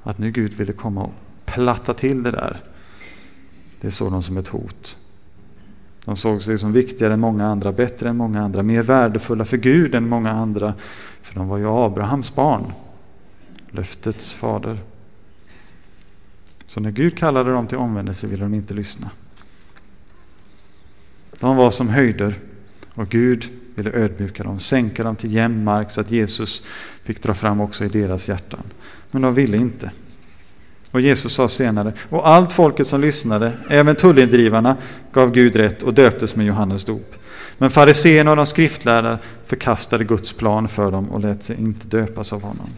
Att 0.03 0.19
nu 0.19 0.31
Gud 0.31 0.53
ville 0.53 0.73
komma 0.73 1.03
och 1.03 1.15
platta 1.55 1.95
till 1.95 2.23
det 2.23 2.31
där. 2.31 2.61
Det 3.81 3.91
såg 3.91 4.13
de 4.13 4.23
som 4.23 4.37
ett 4.37 4.49
hot. 4.49 4.99
De 6.05 6.17
såg 6.17 6.43
sig 6.43 6.59
som 6.59 6.73
viktigare 6.73 7.15
än 7.15 7.21
många 7.21 7.47
andra, 7.47 7.73
bättre 7.73 8.09
än 8.09 8.17
många 8.17 8.43
andra, 8.43 8.63
mer 8.63 8.83
värdefulla 8.83 9.45
för 9.45 9.57
Gud 9.57 9.95
än 9.95 10.09
många 10.09 10.31
andra. 10.31 10.75
För 11.23 11.35
de 11.35 11.49
var 11.49 11.59
ju 11.59 11.67
Abrahams 11.69 12.35
barn, 12.35 12.73
löftets 13.71 14.35
fader. 14.35 14.79
Så 16.67 16.81
när 16.81 16.91
Gud 16.91 17.19
kallade 17.19 17.53
dem 17.53 17.67
till 17.67 17.79
omvändelse 17.79 18.27
ville 18.27 18.45
de 18.45 18.55
inte 18.55 18.75
lyssna. 18.75 19.11
De 21.41 21.57
var 21.57 21.71
som 21.71 21.89
höjder 21.89 22.39
och 22.95 23.09
Gud 23.09 23.49
ville 23.75 23.91
ödmjuka 23.91 24.43
dem, 24.43 24.59
sänka 24.59 25.05
dem 25.05 25.17
till 25.17 25.35
jämn 25.35 25.65
mark 25.65 25.91
så 25.91 26.01
att 26.01 26.11
Jesus 26.11 26.63
fick 27.03 27.23
dra 27.23 27.35
fram 27.35 27.61
också 27.61 27.85
i 27.85 27.89
deras 27.89 28.29
hjärtan. 28.29 28.63
Men 29.11 29.23
de 29.23 29.35
ville 29.35 29.57
inte. 29.57 29.91
Och 30.91 31.01
Jesus 31.01 31.33
sa 31.35 31.49
senare, 31.49 31.93
och 32.09 32.29
allt 32.29 32.53
folket 32.53 32.87
som 32.87 33.01
lyssnade, 33.01 33.53
även 33.69 33.97
tullindrivarna, 33.97 34.77
gav 35.13 35.33
Gud 35.33 35.57
rätt 35.57 35.83
och 35.83 35.95
döptes 35.95 36.37
med 36.37 36.47
Johannes 36.47 36.85
dop. 36.85 37.15
Men 37.59 37.71
fariséerna 37.71 38.31
och 38.31 38.37
de 38.37 38.47
skriftlärda 38.47 39.19
förkastade 39.47 40.05
Guds 40.05 40.33
plan 40.33 40.69
för 40.69 40.91
dem 40.91 41.11
och 41.11 41.21
lät 41.21 41.43
sig 41.43 41.61
inte 41.61 41.89
döpas 41.89 42.33
av 42.33 42.43
honom. 42.43 42.71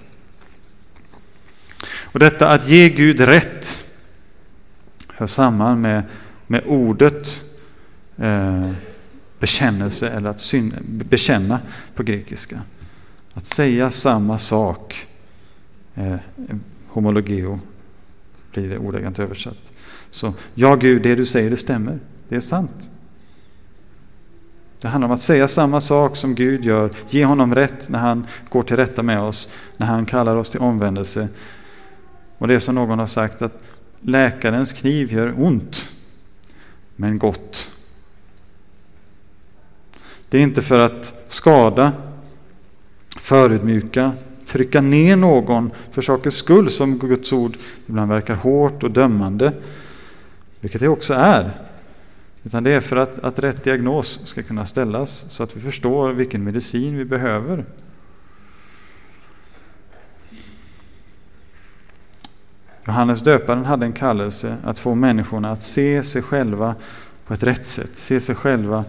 Och 2.03 2.19
detta 2.19 2.49
att 2.49 2.69
ge 2.69 2.89
Gud 2.89 3.21
rätt 3.21 3.85
hör 5.09 5.27
samman 5.27 5.81
med, 5.81 6.03
med 6.47 6.63
ordet 6.67 7.45
eh, 8.17 8.71
bekännelse 9.39 10.09
eller 10.09 10.31
att 10.31 10.41
syn, 10.41 10.75
bekänna 10.87 11.61
på 11.95 12.03
grekiska. 12.03 12.61
Att 13.35 13.47
säga 13.47 13.91
samma 13.91 14.39
sak, 14.39 15.07
eh, 15.95 16.17
homologeo 16.89 17.61
blir 18.53 18.69
det 18.69 18.79
ordagrant 18.79 19.19
översatt. 19.19 19.73
Så 20.11 20.35
ja 20.55 20.75
Gud, 20.75 21.03
det 21.03 21.15
du 21.15 21.27
säger 21.27 21.51
det 21.51 21.57
stämmer, 21.57 21.99
det 22.29 22.37
är 22.37 22.41
sant. 22.41 22.91
Det 24.81 24.89
handlar 24.89 25.09
om 25.09 25.15
att 25.15 25.23
säga 25.23 25.49
samma 25.49 25.81
sak 25.81 26.17
som 26.17 26.35
Gud 26.35 26.65
gör, 26.65 26.91
ge 27.09 27.25
honom 27.25 27.55
rätt 27.55 27.89
när 27.89 27.99
han 27.99 28.27
går 28.49 28.63
till 28.63 28.77
rätta 28.77 29.03
med 29.03 29.21
oss, 29.21 29.49
när 29.77 29.87
han 29.87 30.07
kallar 30.07 30.37
oss 30.37 30.51
till 30.51 30.61
omvändelse. 30.61 31.29
Och 32.39 32.49
det 32.49 32.55
är 32.55 32.59
som 32.59 32.75
någon 32.75 32.99
har 32.99 33.07
sagt 33.07 33.43
att 33.43 33.63
läkarens 34.01 34.73
kniv 34.73 35.13
gör 35.13 35.35
ont, 35.37 35.89
men 36.97 37.19
gott. 37.19 37.71
Det 40.29 40.39
är 40.39 40.43
inte 40.43 40.63
för 40.63 40.79
att 40.79 41.25
skada, 41.29 41.93
förödmjuka, 43.17 44.13
trycka 44.53 44.81
ner 44.81 45.17
någon 45.17 45.71
för 45.91 46.03
sakens 46.03 46.35
skull 46.35 46.71
som 46.71 46.99
Guds 46.99 47.33
ord 47.33 47.57
ibland 47.87 48.11
verkar 48.11 48.35
hårt 48.35 48.83
och 48.83 48.91
dömande, 48.91 49.53
vilket 50.61 50.81
det 50.81 50.89
också 50.89 51.15
är. 51.15 51.51
Utan 52.45 52.65
det 52.65 52.71
är 52.71 52.81
för 52.81 52.97
att, 52.97 53.19
att 53.19 53.39
rätt 53.39 53.65
diagnos 53.65 54.21
ska 54.25 54.43
kunna 54.43 54.67
ställas 54.67 55.27
så 55.29 55.43
att 55.43 55.57
vi 55.57 55.61
förstår 55.61 56.13
vilken 56.13 56.45
medicin 56.45 56.99
vi 56.99 57.05
behöver. 57.05 57.65
Johannes 62.87 63.23
döparen 63.23 63.65
hade 63.65 63.87
en 63.87 63.93
kallelse 63.93 64.57
att 64.65 64.79
få 64.79 64.95
människorna 64.95 65.51
att 65.51 65.63
se 65.63 66.03
sig 66.03 66.23
själva 66.23 66.75
på 67.27 67.35
ett 67.35 67.43
rätt 67.43 67.67
sätt, 67.67 67.91
se 67.95 68.21
sig 68.21 68.35
själva 68.35 68.85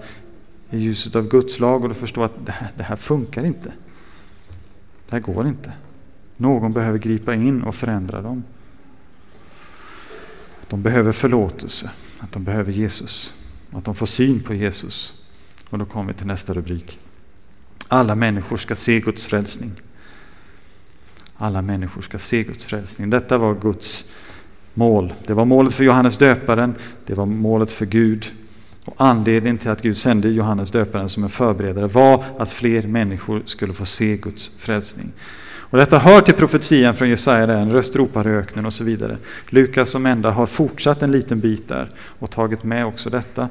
i 0.69 0.77
ljuset 0.77 1.15
av 1.15 1.27
Guds 1.27 1.59
lag 1.59 1.85
och 1.85 1.97
förstå 1.97 2.23
att 2.23 2.45
det 2.45 2.51
här, 2.51 2.69
det 2.77 2.83
här 2.83 2.95
funkar 2.95 3.45
inte. 3.45 3.73
Det 5.13 5.17
här 5.17 5.33
går 5.33 5.47
inte. 5.47 5.73
Någon 6.37 6.73
behöver 6.73 6.99
gripa 6.99 7.33
in 7.33 7.63
och 7.63 7.75
förändra 7.75 8.21
dem. 8.21 8.43
De 10.67 10.81
behöver 10.81 11.11
förlåtelse, 11.11 11.91
att 12.19 12.31
de 12.31 12.43
behöver 12.43 12.71
Jesus, 12.71 13.33
att 13.71 13.85
de 13.85 13.95
får 13.95 14.05
syn 14.05 14.43
på 14.43 14.53
Jesus. 14.53 15.23
Och 15.69 15.79
då 15.79 15.85
kommer 15.85 16.13
vi 16.13 16.17
till 16.17 16.27
nästa 16.27 16.53
rubrik. 16.53 16.99
Alla 17.87 18.15
människor 18.15 18.57
ska 18.57 18.75
se 18.75 18.99
Guds 18.99 19.27
frälsning. 19.27 19.71
Alla 21.35 21.61
människor 21.61 22.01
ska 22.01 22.17
se 22.19 22.43
Guds 22.43 22.65
frälsning. 22.65 23.09
Detta 23.09 23.37
var 23.37 23.55
Guds 23.55 24.05
mål. 24.73 25.13
Det 25.27 25.33
var 25.33 25.45
målet 25.45 25.73
för 25.73 25.83
Johannes 25.83 26.17
döparen, 26.17 26.75
det 27.05 27.13
var 27.13 27.25
målet 27.25 27.71
för 27.71 27.85
Gud 27.85 28.31
och 28.85 28.95
anledningen 28.97 29.57
till 29.57 29.69
att 29.69 29.81
Gud 29.81 29.97
sände 29.97 30.29
Johannes 30.29 30.71
döparen 30.71 31.09
som 31.09 31.23
en 31.23 31.29
förberedare 31.29 31.87
var 31.87 32.23
att 32.37 32.51
fler 32.51 32.81
människor 32.81 33.41
skulle 33.45 33.73
få 33.73 33.85
se 33.85 34.17
Guds 34.17 34.51
frälsning. 34.57 35.11
Och 35.73 35.77
detta 35.77 35.99
hör 35.99 36.21
till 36.21 36.33
profetian 36.33 36.95
från 36.95 37.09
Jesaja, 37.09 37.45
där 37.45 37.57
en 37.57 37.71
röst 37.71 37.95
ropar 37.95 38.27
i 38.27 38.31
öknen 38.31 38.65
och 38.65 38.73
så 38.73 38.83
vidare. 38.83 39.17
Lukas 39.49 39.89
som 39.89 40.05
enda 40.05 40.31
har 40.31 40.45
fortsatt 40.45 41.01
en 41.01 41.11
liten 41.11 41.39
bit 41.39 41.67
där 41.67 41.89
och 42.19 42.31
tagit 42.31 42.63
med 42.63 42.85
också 42.85 43.09
detta. 43.09 43.49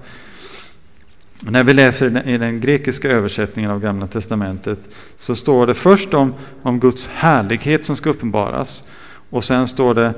När 1.40 1.64
vi 1.64 1.75
läser 1.75 2.29
i 2.29 2.38
den 2.38 2.61
grekiska 2.61 3.11
översättningen 3.11 3.71
av 3.71 3.81
Gamla 3.81 4.07
Testamentet 4.07 4.79
så 5.18 5.35
står 5.35 5.66
det 5.66 5.75
först 5.75 6.14
om, 6.14 6.35
om 6.62 6.81
Guds 6.81 7.07
härlighet 7.07 7.85
som 7.85 7.97
ska 7.97 8.11
uppenbaras 8.11 8.88
och 9.31 9.45
sen 9.45 9.68
står 9.68 9.95
det 9.95 10.14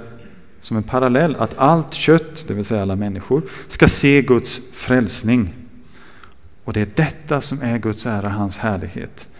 som 0.64 0.76
en 0.76 0.82
parallell 0.82 1.36
att 1.36 1.58
allt 1.58 1.94
kött, 1.94 2.44
det 2.48 2.54
vill 2.54 2.64
säga 2.64 2.82
alla 2.82 2.96
människor, 2.96 3.42
ska 3.68 3.88
se 3.88 4.22
Guds 4.22 4.60
frälsning. 4.72 5.54
Och 6.64 6.72
det 6.72 6.80
är 6.80 6.88
detta 6.94 7.40
som 7.40 7.62
är 7.62 7.78
Guds 7.78 8.06
ära, 8.06 8.28
hans 8.28 8.58
härlighet. 8.58 9.32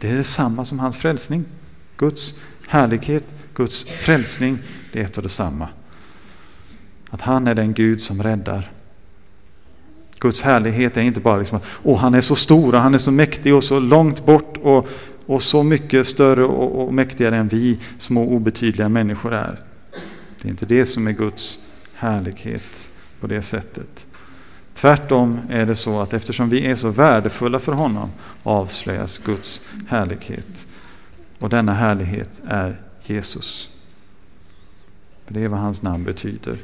Det 0.00 0.10
är 0.10 0.16
detsamma 0.16 0.64
som 0.64 0.78
hans 0.78 0.96
frälsning. 0.96 1.44
Guds 1.96 2.34
härlighet, 2.68 3.24
Guds 3.54 3.84
frälsning, 3.84 4.58
det 4.92 5.00
är 5.00 5.04
ett 5.04 5.16
och 5.16 5.22
detsamma. 5.22 5.68
Att 7.10 7.20
han 7.20 7.46
är 7.46 7.54
den 7.54 7.72
Gud 7.72 8.02
som 8.02 8.22
räddar. 8.22 8.70
Guds 10.18 10.42
härlighet 10.42 10.96
är 10.96 11.02
inte 11.02 11.20
bara 11.20 11.36
liksom 11.36 11.58
att 11.58 11.66
oh, 11.82 11.98
han 11.98 12.14
är 12.14 12.20
så 12.20 12.36
stor 12.36 12.74
och 12.74 12.80
han 12.80 12.94
är 12.94 12.98
så 12.98 13.10
mäktig 13.10 13.54
och 13.54 13.64
så 13.64 13.78
långt 13.78 14.26
bort 14.26 14.56
och, 14.62 14.88
och 15.26 15.42
så 15.42 15.62
mycket 15.62 16.06
större 16.06 16.44
och, 16.44 16.86
och 16.86 16.94
mäktigare 16.94 17.36
än 17.36 17.48
vi 17.48 17.78
små 17.98 18.26
obetydliga 18.26 18.88
människor 18.88 19.34
är. 19.34 19.60
Det 20.42 20.48
är 20.48 20.50
inte 20.50 20.66
det 20.66 20.86
som 20.86 21.06
är 21.06 21.12
Guds 21.12 21.58
härlighet 21.94 22.90
på 23.20 23.26
det 23.26 23.42
sättet. 23.42 24.06
Tvärtom 24.74 25.40
är 25.50 25.66
det 25.66 25.74
så 25.74 26.00
att 26.00 26.12
eftersom 26.12 26.50
vi 26.50 26.66
är 26.66 26.76
så 26.76 26.88
värdefulla 26.88 27.58
för 27.58 27.72
honom 27.72 28.10
avslöjas 28.42 29.18
Guds 29.18 29.62
härlighet. 29.88 30.66
Och 31.38 31.48
denna 31.48 31.74
härlighet 31.74 32.40
är 32.46 32.80
Jesus. 33.02 33.70
Det 35.28 35.44
är 35.44 35.48
vad 35.48 35.60
hans 35.60 35.82
namn 35.82 36.04
betyder. 36.04 36.58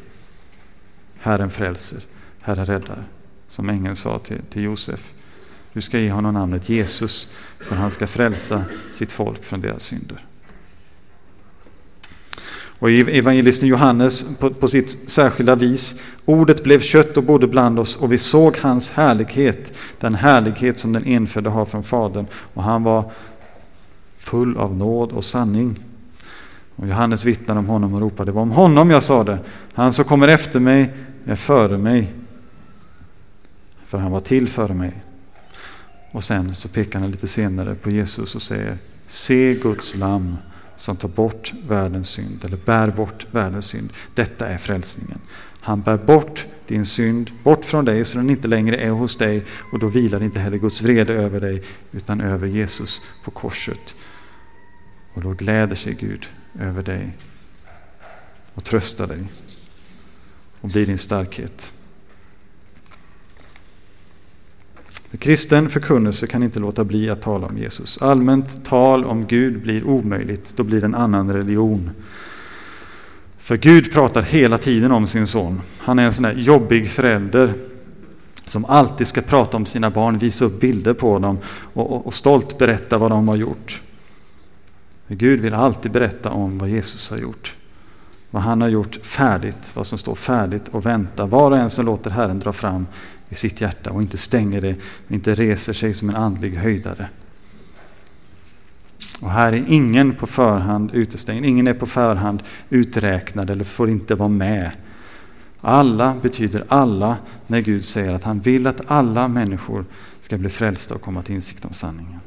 Herren 1.18 1.50
frälser, 1.50 2.00
Herren 2.40 2.66
räddar. 2.66 3.04
Som 3.48 3.68
ängeln 3.68 3.96
sa 3.96 4.18
till, 4.18 4.40
till 4.50 4.62
Josef. 4.62 5.12
Du 5.72 5.80
ska 5.80 5.98
ge 5.98 6.10
honom 6.10 6.34
namnet 6.34 6.68
Jesus, 6.68 7.28
för 7.58 7.76
han 7.76 7.90
ska 7.90 8.06
frälsa 8.06 8.64
sitt 8.92 9.12
folk 9.12 9.44
från 9.44 9.60
deras 9.60 9.82
synder. 9.82 10.24
Och 12.82 12.90
i 12.90 13.00
evangelisten 13.18 13.68
Johannes 13.68 14.38
på, 14.38 14.50
på, 14.50 14.68
sitt 14.68 15.10
särskilda 15.10 15.54
vis. 15.54 16.00
Ordet 16.24 16.64
blev 16.64 16.80
kött 16.80 17.16
och 17.16 17.24
bodde 17.24 17.46
bland 17.46 17.78
oss 17.78 17.96
och 17.96 18.12
vi 18.12 18.18
såg 18.18 18.56
hans 18.56 18.90
härlighet. 18.90 19.72
Den 20.00 20.14
härlighet 20.14 20.78
som 20.78 20.92
den 20.92 21.04
enfödde 21.06 21.50
har 21.50 21.64
från 21.64 21.82
Fadern. 21.82 22.26
Och 22.32 22.62
han 22.62 22.82
var 22.82 23.10
full 24.18 24.56
av 24.56 24.76
nåd 24.76 25.12
och 25.12 25.24
sanning. 25.24 25.78
Och 26.76 26.88
Johannes 26.88 27.24
vittnade 27.24 27.60
om 27.60 27.66
honom 27.66 27.94
och 27.94 28.00
ropade, 28.00 28.30
det 28.30 28.34
var 28.34 28.42
om 28.42 28.50
honom 28.50 28.90
jag 28.90 29.02
sa 29.02 29.24
det. 29.24 29.38
Han 29.74 29.92
som 29.92 30.04
kommer 30.04 30.28
efter 30.28 30.60
mig 30.60 30.90
är 31.26 31.36
före 31.36 31.78
mig. 31.78 32.12
För 33.86 33.98
han 33.98 34.12
var 34.12 34.20
till 34.20 34.48
före 34.48 34.74
mig. 34.74 35.02
Och 36.10 36.24
sen 36.24 36.54
så 36.54 36.68
pekar 36.68 37.00
han 37.00 37.10
lite 37.10 37.28
senare 37.28 37.74
på 37.74 37.90
Jesus 37.90 38.34
och 38.34 38.42
säger, 38.42 38.76
se 39.06 39.54
Guds 39.54 39.94
lamm 39.96 40.36
som 40.82 40.96
tar 40.96 41.08
bort 41.08 41.52
världens 41.68 42.08
synd, 42.08 42.44
eller 42.44 42.56
bär 42.56 42.90
bort 42.90 43.26
världens 43.30 43.66
synd. 43.66 43.92
Detta 44.14 44.48
är 44.48 44.58
frälsningen. 44.58 45.18
Han 45.60 45.80
bär 45.80 45.96
bort 45.96 46.46
din 46.66 46.86
synd, 46.86 47.30
bort 47.42 47.64
från 47.64 47.84
dig 47.84 48.04
så 48.04 48.18
den 48.18 48.30
inte 48.30 48.48
längre 48.48 48.76
är 48.76 48.90
hos 48.90 49.16
dig 49.16 49.44
och 49.72 49.78
då 49.78 49.86
vilar 49.86 50.22
inte 50.22 50.38
heller 50.38 50.58
Guds 50.58 50.82
vrede 50.82 51.14
över 51.14 51.40
dig 51.40 51.62
utan 51.92 52.20
över 52.20 52.46
Jesus 52.46 53.00
på 53.24 53.30
korset. 53.30 53.94
Och 55.14 55.22
då 55.22 55.30
gläder 55.30 55.76
sig 55.76 55.94
Gud 55.94 56.26
över 56.60 56.82
dig 56.82 57.16
och 58.54 58.64
tröstar 58.64 59.06
dig 59.06 59.24
och 60.60 60.68
blir 60.68 60.86
din 60.86 60.98
starkhet. 60.98 61.72
Kristen 65.18 65.68
förkunnelse 65.68 66.26
kan 66.26 66.42
inte 66.42 66.60
låta 66.60 66.84
bli 66.84 67.10
att 67.10 67.22
tala 67.22 67.46
om 67.46 67.58
Jesus. 67.58 68.02
Allmänt 68.02 68.64
tal 68.64 69.04
om 69.04 69.26
Gud 69.26 69.62
blir 69.62 69.84
omöjligt, 69.84 70.56
då 70.56 70.62
blir 70.62 70.80
det 70.80 70.86
en 70.86 70.94
annan 70.94 71.32
religion. 71.32 71.90
För 73.38 73.56
Gud 73.56 73.92
pratar 73.92 74.22
hela 74.22 74.58
tiden 74.58 74.92
om 74.92 75.06
sin 75.06 75.26
son. 75.26 75.60
Han 75.78 75.98
är 75.98 76.02
en 76.02 76.12
sån 76.12 76.22
där 76.22 76.32
jobbig 76.34 76.90
förälder 76.90 77.52
som 78.46 78.64
alltid 78.64 79.06
ska 79.06 79.20
prata 79.20 79.56
om 79.56 79.66
sina 79.66 79.90
barn, 79.90 80.18
visa 80.18 80.44
upp 80.44 80.60
bilder 80.60 80.94
på 80.94 81.18
dem 81.18 81.38
och, 81.46 81.92
och, 81.92 82.06
och 82.06 82.14
stolt 82.14 82.58
berätta 82.58 82.98
vad 82.98 83.10
de 83.10 83.28
har 83.28 83.36
gjort. 83.36 83.80
Men 85.06 85.18
Gud 85.18 85.40
vill 85.40 85.54
alltid 85.54 85.92
berätta 85.92 86.30
om 86.30 86.58
vad 86.58 86.68
Jesus 86.68 87.10
har 87.10 87.18
gjort. 87.18 87.56
Vad 88.30 88.42
han 88.42 88.60
har 88.60 88.68
gjort 88.68 88.98
färdigt, 89.02 89.72
vad 89.74 89.86
som 89.86 89.98
står 89.98 90.14
färdigt 90.14 90.68
och 90.70 90.86
väntar. 90.86 91.26
Var 91.26 91.50
och 91.50 91.58
en 91.58 91.70
som 91.70 91.86
låter 91.86 92.10
Herren 92.10 92.38
dra 92.38 92.52
fram 92.52 92.86
i 93.32 93.34
sitt 93.34 93.60
hjärta 93.60 93.90
och 93.90 94.02
inte 94.02 94.18
stänger 94.18 94.60
det, 94.60 94.76
inte 95.08 95.34
reser 95.34 95.72
sig 95.72 95.94
som 95.94 96.08
en 96.08 96.16
andlig 96.16 96.56
höjdare. 96.56 97.08
Och 99.20 99.30
här 99.30 99.52
är 99.52 99.64
ingen 99.68 100.14
på 100.14 100.26
förhand 100.26 100.90
utestängd, 100.94 101.44
ingen 101.44 101.66
är 101.66 101.74
på 101.74 101.86
förhand 101.86 102.42
uträknad 102.70 103.50
eller 103.50 103.64
får 103.64 103.90
inte 103.90 104.14
vara 104.14 104.28
med. 104.28 104.72
Alla 105.60 106.14
betyder 106.22 106.64
alla 106.68 107.16
när 107.46 107.60
Gud 107.60 107.84
säger 107.84 108.14
att 108.14 108.24
han 108.24 108.40
vill 108.40 108.66
att 108.66 108.80
alla 108.86 109.28
människor 109.28 109.84
ska 110.20 110.38
bli 110.38 110.48
frälsta 110.48 110.94
och 110.94 111.02
komma 111.02 111.22
till 111.22 111.34
insikt 111.34 111.64
om 111.64 111.74
sanningen. 111.74 112.20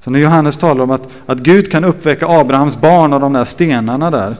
Så 0.00 0.10
när 0.10 0.18
Johannes 0.18 0.56
talar 0.56 0.84
om 0.84 0.90
att, 0.90 1.08
att 1.26 1.38
Gud 1.38 1.70
kan 1.70 1.84
uppväcka 1.84 2.26
Abrahams 2.28 2.80
barn 2.80 3.12
av 3.12 3.20
de 3.20 3.32
där 3.32 3.44
stenarna 3.44 4.10
där, 4.10 4.36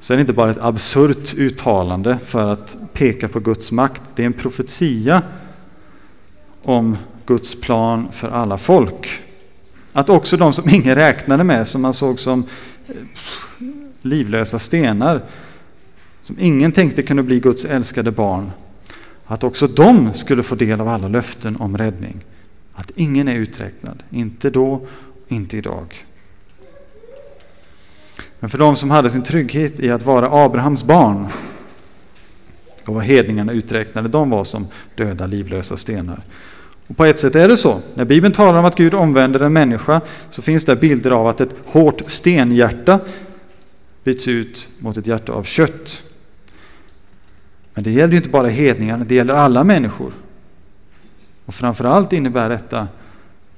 så 0.00 0.12
är 0.12 0.16
det 0.16 0.20
inte 0.20 0.32
bara 0.32 0.50
ett 0.50 0.60
absurt 0.60 1.34
uttalande 1.34 2.18
för 2.24 2.52
att 2.52 2.76
peka 2.92 3.28
på 3.28 3.40
Guds 3.40 3.72
makt. 3.72 4.02
Det 4.14 4.22
är 4.22 4.26
en 4.26 4.32
profetia 4.32 5.22
om 6.62 6.96
Guds 7.26 7.60
plan 7.60 8.08
för 8.12 8.28
alla 8.28 8.58
folk. 8.58 9.20
Att 9.92 10.10
också 10.10 10.36
de 10.36 10.52
som 10.52 10.68
ingen 10.68 10.94
räknade 10.94 11.44
med, 11.44 11.68
som 11.68 11.82
man 11.82 11.94
såg 11.94 12.20
som 12.20 12.44
eh, 12.86 12.94
livlösa 14.02 14.58
stenar, 14.58 15.22
som 16.22 16.36
ingen 16.40 16.72
tänkte 16.72 17.02
kunde 17.02 17.22
bli 17.22 17.40
Guds 17.40 17.64
älskade 17.64 18.10
barn, 18.10 18.50
att 19.26 19.44
också 19.44 19.66
de 19.66 20.14
skulle 20.14 20.42
få 20.42 20.54
del 20.54 20.80
av 20.80 20.88
alla 20.88 21.08
löften 21.08 21.56
om 21.56 21.78
räddning. 21.78 22.16
Att 22.74 22.90
ingen 22.94 23.28
är 23.28 23.34
uträknad, 23.34 24.02
inte 24.10 24.50
då, 24.50 24.86
inte 25.28 25.56
idag. 25.56 26.06
Men 28.40 28.50
för 28.50 28.58
de 28.58 28.76
som 28.76 28.90
hade 28.90 29.10
sin 29.10 29.22
trygghet 29.22 29.80
i 29.80 29.90
att 29.90 30.04
vara 30.04 30.44
Abrahams 30.44 30.84
barn, 30.84 31.26
då 32.84 32.92
var 32.92 33.00
hedningarna 33.00 33.52
uträknade, 33.52 34.08
de 34.08 34.30
var 34.30 34.44
som 34.44 34.66
döda 34.94 35.26
livlösa 35.26 35.76
stenar. 35.76 36.22
Och 36.86 36.96
på 36.96 37.04
ett 37.04 37.20
sätt 37.20 37.34
är 37.34 37.48
det 37.48 37.56
så. 37.56 37.80
När 37.94 38.04
Bibeln 38.04 38.34
talar 38.34 38.58
om 38.58 38.64
att 38.64 38.76
Gud 38.76 38.94
omvänder 38.94 39.40
en 39.40 39.52
människa 39.52 40.00
så 40.30 40.42
finns 40.42 40.64
det 40.64 40.76
bilder 40.76 41.10
av 41.10 41.26
att 41.26 41.40
ett 41.40 41.54
hårt 41.64 42.02
stenhjärta 42.06 43.00
byts 44.04 44.28
ut 44.28 44.68
mot 44.78 44.96
ett 44.96 45.06
hjärta 45.06 45.32
av 45.32 45.42
kött. 45.42 46.02
Men 47.74 47.84
det 47.84 47.90
gäller 47.90 48.14
inte 48.14 48.28
bara 48.28 48.48
hedningarna, 48.48 49.04
det 49.04 49.14
gäller 49.14 49.34
alla 49.34 49.64
människor. 49.64 50.12
Och 51.46 51.54
framförallt 51.54 52.12
innebär 52.12 52.48
detta 52.48 52.88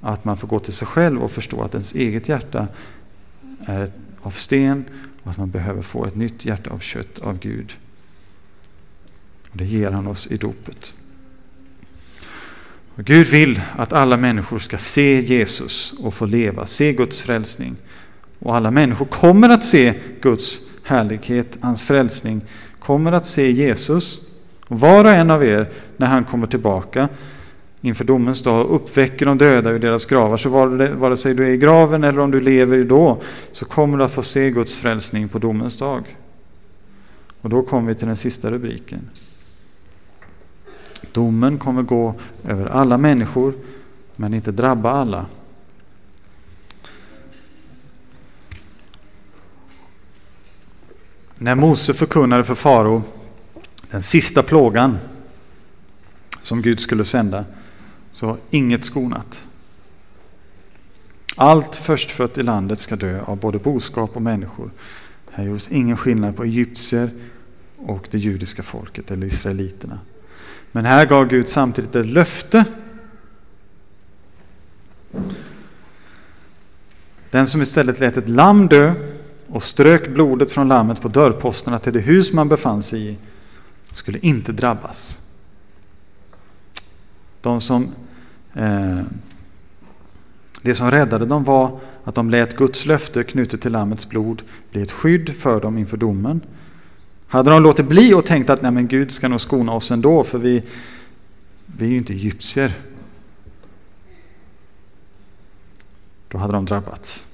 att 0.01 0.25
man 0.25 0.37
får 0.37 0.49
gå 0.49 0.59
till 0.59 0.73
sig 0.73 0.87
själv 0.87 1.23
och 1.23 1.31
förstå 1.31 1.63
att 1.63 1.75
ens 1.75 1.95
eget 1.95 2.29
hjärta 2.29 2.67
är 3.67 3.91
av 4.23 4.31
sten 4.31 4.85
och 5.23 5.31
att 5.31 5.39
man 5.39 5.51
behöver 5.51 5.83
få 5.83 6.05
ett 6.05 6.17
nytt 6.17 6.45
hjärta 6.45 6.71
av 6.71 6.79
kött 6.79 7.19
av 7.19 7.39
Gud. 7.39 7.73
Och 9.51 9.57
det 9.57 9.65
ger 9.65 9.91
han 9.91 10.07
oss 10.07 10.27
i 10.27 10.37
dopet. 10.37 10.95
Och 12.95 13.05
Gud 13.05 13.27
vill 13.27 13.61
att 13.77 13.93
alla 13.93 14.17
människor 14.17 14.59
ska 14.59 14.79
se 14.79 15.21
Jesus 15.21 15.93
och 15.99 16.15
få 16.15 16.27
leva, 16.27 16.67
se 16.67 16.93
Guds 16.93 17.23
frälsning. 17.23 17.77
Och 18.39 18.57
alla 18.57 18.71
människor 18.71 19.07
kommer 19.07 19.49
att 19.49 19.65
se 19.65 19.95
Guds 20.21 20.61
härlighet, 20.83 21.59
hans 21.61 21.85
frälsning, 21.85 22.41
kommer 22.79 23.13
att 23.13 23.27
se 23.27 23.51
Jesus. 23.51 24.21
Och 24.65 24.81
var 24.81 25.05
och 25.05 25.11
en 25.11 25.31
av 25.31 25.45
er, 25.45 25.71
när 25.97 26.07
han 26.07 26.25
kommer 26.25 26.47
tillbaka, 26.47 27.09
inför 27.81 28.05
domens 28.05 28.43
dag 28.43 28.67
uppväcker 28.67 29.27
de 29.27 29.39
döda 29.39 29.71
ur 29.71 29.79
deras 29.79 30.07
gravar. 30.07 30.37
Så 30.37 30.49
vare 30.49 31.17
sig 31.17 31.35
du 31.35 31.47
är 31.47 31.51
i 31.51 31.57
graven 31.57 32.05
eller 32.05 32.21
om 32.21 32.31
du 32.31 32.41
lever 32.41 32.85
då 32.85 33.23
så 33.53 33.65
kommer 33.65 33.99
du 33.99 34.05
att 34.05 34.13
få 34.13 34.23
se 34.23 34.51
Guds 34.51 34.75
frälsning 34.75 35.29
på 35.29 35.39
domens 35.39 35.79
dag. 35.79 36.17
Och 37.41 37.51
då 37.51 37.63
kommer 37.63 37.89
vi 37.89 37.95
till 37.95 38.07
den 38.07 38.17
sista 38.17 38.51
rubriken. 38.51 39.11
Domen 41.13 41.59
kommer 41.59 41.83
gå 41.83 42.15
över 42.45 42.67
alla 42.67 42.99
människor 42.99 43.55
men 44.17 44.35
inte 44.35 44.53
drabba 44.53 44.91
alla. 44.91 45.27
När 51.41 51.55
Mose 51.55 51.95
förkunnade 51.95 52.45
för 52.45 52.55
farao 52.55 53.03
den 53.91 54.03
sista 54.03 54.43
plågan 54.43 54.99
som 56.43 56.63
Gud 56.63 56.81
skulle 56.81 57.05
sända 57.05 57.45
så 58.19 58.37
inget 58.51 58.85
skonat. 58.85 59.47
Allt 61.37 61.77
förstfött 61.77 62.39
i 62.39 62.43
landet 62.43 62.79
ska 62.79 62.97
dö 62.97 63.23
av 63.23 63.37
både 63.37 63.59
boskap 63.59 64.17
och 64.17 64.23
människor. 64.23 64.71
Här 65.31 65.45
gjordes 65.45 65.69
ingen 65.69 65.97
skillnad 65.97 66.37
på 66.37 66.45
egyptier 66.45 67.11
och 67.77 68.09
det 68.11 68.19
judiska 68.19 68.63
folket 68.63 69.11
eller 69.11 69.27
israeliterna. 69.27 69.99
Men 70.73 70.85
här 70.85 71.07
gav 71.07 71.29
Gud 71.29 71.49
samtidigt 71.49 71.97
ett 71.97 72.07
löfte. 72.07 72.65
Den 77.31 77.47
som 77.47 77.63
istället 77.63 78.01
lät 78.01 78.17
ett 78.17 78.29
lamm 78.29 78.69
dö 78.69 78.95
och 79.47 79.63
strök 79.63 80.09
blodet 80.09 80.51
från 80.51 80.69
lammet 80.69 81.01
på 81.01 81.09
dörrposterna 81.09 81.79
till 81.79 81.93
det 81.93 82.01
hus 82.01 82.33
man 82.33 82.49
befann 82.49 82.83
sig 82.83 83.09
i 83.11 83.19
skulle 83.93 84.19
inte 84.19 84.53
drabbas. 84.53 85.21
De 87.41 87.61
som, 87.61 87.93
Eh, 88.59 89.01
det 90.63 90.75
som 90.75 90.91
räddade 90.91 91.27
dem 91.27 91.45
var 91.45 91.81
att 92.05 92.15
de 92.15 92.31
lät 92.31 92.57
Guds 92.57 92.87
löfte 92.87 93.25
knutet 93.25 93.61
till 93.61 93.73
Lammets 93.73 94.09
blod 94.09 94.43
bli 94.71 94.83
ett 94.83 94.91
skydd 94.91 95.37
för 95.37 95.61
dem 95.61 95.79
inför 95.79 95.97
domen. 95.97 96.41
Hade 97.27 97.51
de 97.51 97.63
låtit 97.63 97.87
bli 97.87 98.15
och 98.15 98.27
tänkt 98.27 98.51
att 98.51 98.63
Nej, 98.63 98.71
men 98.71 98.89
Gud 98.89 99.11
ska 99.11 99.29
nog 99.29 99.41
skona 99.41 99.73
oss 99.73 99.91
ändå 99.91 100.25
för 100.25 100.39
vi, 100.39 100.63
vi 101.67 101.87
är 101.87 101.91
ju 101.91 101.97
inte 101.97 102.13
egyptier. 102.13 102.73
Då 106.29 106.39
hade 106.39 106.53
de 106.53 106.65
drabbats. 106.65 107.27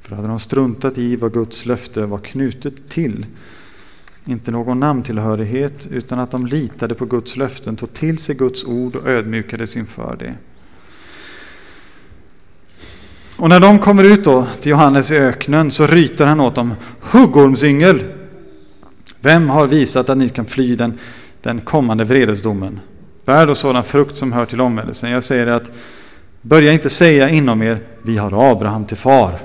För 0.00 0.10
då 0.10 0.16
hade 0.16 0.28
de 0.28 0.38
struntat 0.38 0.98
i 0.98 1.16
vad 1.16 1.32
Guds 1.32 1.66
löfte 1.66 2.06
var 2.06 2.18
knutet 2.18 2.88
till. 2.88 3.26
Inte 4.24 4.50
någon 4.50 4.80
namntillhörighet 4.80 5.86
utan 5.86 6.18
att 6.18 6.30
de 6.30 6.46
litade 6.46 6.94
på 6.94 7.04
Guds 7.04 7.36
löften, 7.36 7.76
tog 7.76 7.92
till 7.92 8.18
sig 8.18 8.34
Guds 8.34 8.64
ord 8.64 8.96
och 8.96 9.08
ödmjukades 9.08 9.76
inför 9.76 10.16
det. 10.16 10.34
Och 13.36 13.48
när 13.48 13.60
de 13.60 13.78
kommer 13.78 14.04
ut 14.04 14.24
då 14.24 14.46
till 14.60 14.70
Johannes 14.70 15.10
i 15.10 15.16
öknen 15.16 15.70
så 15.70 15.86
ryter 15.86 16.26
han 16.26 16.40
åt 16.40 16.54
dem. 16.54 16.74
Huggormsyngel! 17.00 18.04
Vem 19.20 19.48
har 19.48 19.66
visat 19.66 20.08
att 20.08 20.18
ni 20.18 20.28
kan 20.28 20.46
fly 20.46 20.76
den, 20.76 20.98
den 21.42 21.60
kommande 21.60 22.04
vredesdomen? 22.04 22.80
Bär 23.24 23.46
då 23.46 23.54
sådan 23.54 23.84
frukt 23.84 24.16
som 24.16 24.32
hör 24.32 24.46
till 24.46 24.60
omvändelsen. 24.60 25.10
Jag 25.10 25.24
säger 25.24 25.46
att 25.46 25.70
börja 26.42 26.72
inte 26.72 26.90
säga 26.90 27.28
inom 27.28 27.62
er, 27.62 27.80
vi 28.02 28.16
har 28.16 28.50
Abraham 28.50 28.84
till 28.84 28.96
far. 28.96 29.38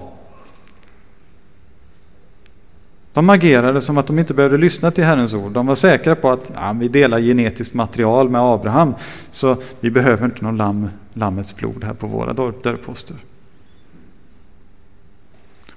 De 3.13 3.29
agerade 3.29 3.81
som 3.81 3.97
att 3.97 4.07
de 4.07 4.19
inte 4.19 4.33
behövde 4.33 4.57
lyssna 4.57 4.91
till 4.91 5.03
Herrens 5.03 5.33
ord. 5.33 5.51
De 5.51 5.67
var 5.67 5.75
säkra 5.75 6.15
på 6.15 6.29
att 6.31 6.51
ja, 6.55 6.75
vi 6.79 6.87
delar 6.87 7.19
genetiskt 7.19 7.73
material 7.73 8.29
med 8.29 8.41
Abraham, 8.41 8.93
så 9.31 9.57
vi 9.79 9.91
behöver 9.91 10.25
inte 10.25 10.43
någon 10.43 10.57
lamm, 10.57 10.89
lammets 11.13 11.55
blod 11.55 11.83
här 11.83 11.93
på 11.93 12.07
våra 12.07 12.33
dörrposter. 12.33 13.15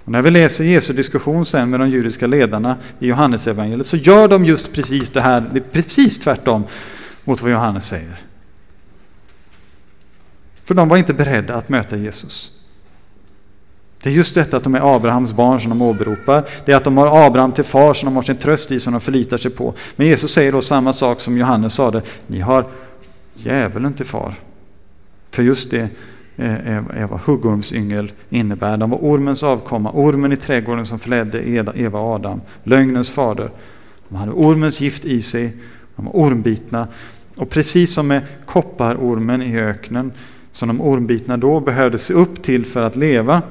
Och 0.05 0.13
när 0.13 0.23
vi 0.23 0.31
läser 0.31 0.65
Jesu 0.65 0.93
diskussion 0.93 1.47
sen 1.47 1.71
med 1.71 1.81
de 1.81 1.89
judiska 1.89 2.27
ledarna 2.27 2.77
i 2.99 3.07
Johannesevangeliet 3.07 3.87
så 3.87 3.97
gör 3.97 4.29
de 4.29 4.45
just 4.45 4.73
precis 4.73 5.11
det 5.11 5.21
här, 5.21 5.41
det 5.53 5.59
är 5.59 5.65
precis 5.73 6.19
tvärtom 6.19 6.65
mot 7.25 7.43
vad 7.43 7.51
Johannes 7.51 7.87
säger. 7.87 8.21
För 10.65 10.75
de 10.75 10.89
var 10.89 10.97
inte 10.97 11.15
beredda 11.15 11.55
att 11.55 11.69
möta 11.69 11.97
Jesus. 11.97 12.53
Det 14.03 14.11
är 14.11 14.15
just 14.15 14.35
detta 14.35 14.57
att 14.57 14.65
de 14.65 14.75
är 14.75 14.97
Abrahams 14.97 15.33
barn 15.33 15.61
som 15.61 15.69
de 15.71 15.83
åberopar. 15.83 16.49
Det 16.65 16.73
är 16.73 16.77
att 16.77 16.85
de 16.85 16.97
har 16.97 17.27
Abraham 17.27 17.53
till 17.53 17.65
far 17.65 17.95
som 17.95 18.07
de 18.07 18.17
har 18.17 18.23
sin 18.23 18.37
tröst 18.37 18.73
i, 18.73 18.81
som 18.81 18.93
de 18.93 19.01
förlitar 19.01 19.37
sig 19.37 19.51
på. 19.51 19.75
Men 19.97 20.07
Jesus 20.07 20.33
säger 20.33 20.53
då 20.53 20.61
samma 20.61 20.93
sak 20.93 21.21
som 21.21 21.39
Johannes 21.39 21.75
sade. 21.75 22.03
Ni 22.27 22.41
har 22.41 22.67
djävulen 23.35 23.95
till 23.95 24.07
far. 24.07 24.35
För 25.31 25.43
just 25.43 25.71
det 25.71 25.89
Eh, 26.37 26.55
eh, 26.55 26.85
är 26.95 27.07
vad 27.07 27.21
huggormsyngel 27.21 28.13
innebär. 28.31 28.77
De 28.77 28.91
var 28.91 28.99
ormens 28.99 29.43
avkomma, 29.43 29.91
ormen 29.93 30.33
i 30.33 30.37
trädgården 30.37 30.87
som 30.87 30.99
förledde 30.99 31.49
Eva 31.75 32.01
och 32.01 32.15
Adam, 32.15 32.41
lögnens 32.65 33.11
fader. 33.11 33.51
De 34.09 34.15
hade 34.15 34.33
ormens 34.33 34.81
gift 34.81 35.05
i 35.05 35.23
sig, 35.23 35.57
de 35.97 36.05
var 36.05 36.17
ormbitna. 36.17 36.89
Och 37.37 37.51
precis 37.51 37.93
som 37.93 38.07
med 38.07 38.23
kopparormen 38.47 39.43
i 39.43 39.59
öknen, 39.59 40.13
som 40.53 40.69
de 40.69 40.81
ormbitna 40.81 41.37
då 41.37 41.61
behövde 41.61 41.99
se 41.99 42.15
upp 42.15 42.43
till 42.43 42.67
för 42.67 42.83
att 42.83 42.97
leva, 42.97 43.43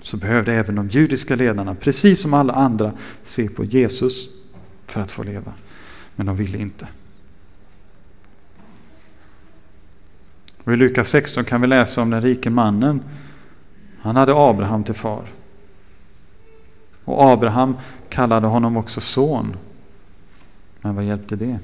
så 0.00 0.16
behövde 0.16 0.52
även 0.52 0.74
de 0.74 0.88
judiska 0.88 1.36
ledarna, 1.36 1.74
precis 1.74 2.20
som 2.20 2.34
alla 2.34 2.52
andra, 2.52 2.92
se 3.22 3.48
på 3.48 3.64
Jesus 3.64 4.28
för 4.86 5.00
att 5.00 5.10
få 5.10 5.22
leva. 5.22 5.52
Men 6.16 6.26
de 6.26 6.36
ville 6.36 6.58
inte. 6.58 6.86
Och 10.68 10.74
I 10.74 10.76
Lukas 10.76 11.08
16 11.08 11.44
kan 11.44 11.60
vi 11.60 11.66
läsa 11.66 12.02
om 12.02 12.10
den 12.10 12.22
rike 12.22 12.50
mannen. 12.50 13.00
Han 14.00 14.16
hade 14.16 14.32
Abraham 14.36 14.84
till 14.84 14.94
far. 14.94 15.22
Och 17.04 17.22
Abraham 17.22 17.76
kallade 18.08 18.46
honom 18.46 18.76
också 18.76 19.00
son. 19.00 19.56
Men 20.80 20.94
vad 20.94 21.04
hjälpte 21.04 21.36
det? 21.36 21.58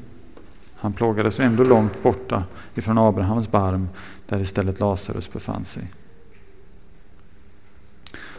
Han 0.76 0.92
plågades 0.92 1.40
ändå 1.40 1.64
långt 1.64 2.02
borta 2.02 2.44
ifrån 2.74 2.98
Abrahams 2.98 3.50
barm 3.50 3.88
där 4.28 4.40
istället 4.40 4.80
Lazarus 4.80 5.32
befann 5.32 5.64
sig. 5.64 5.82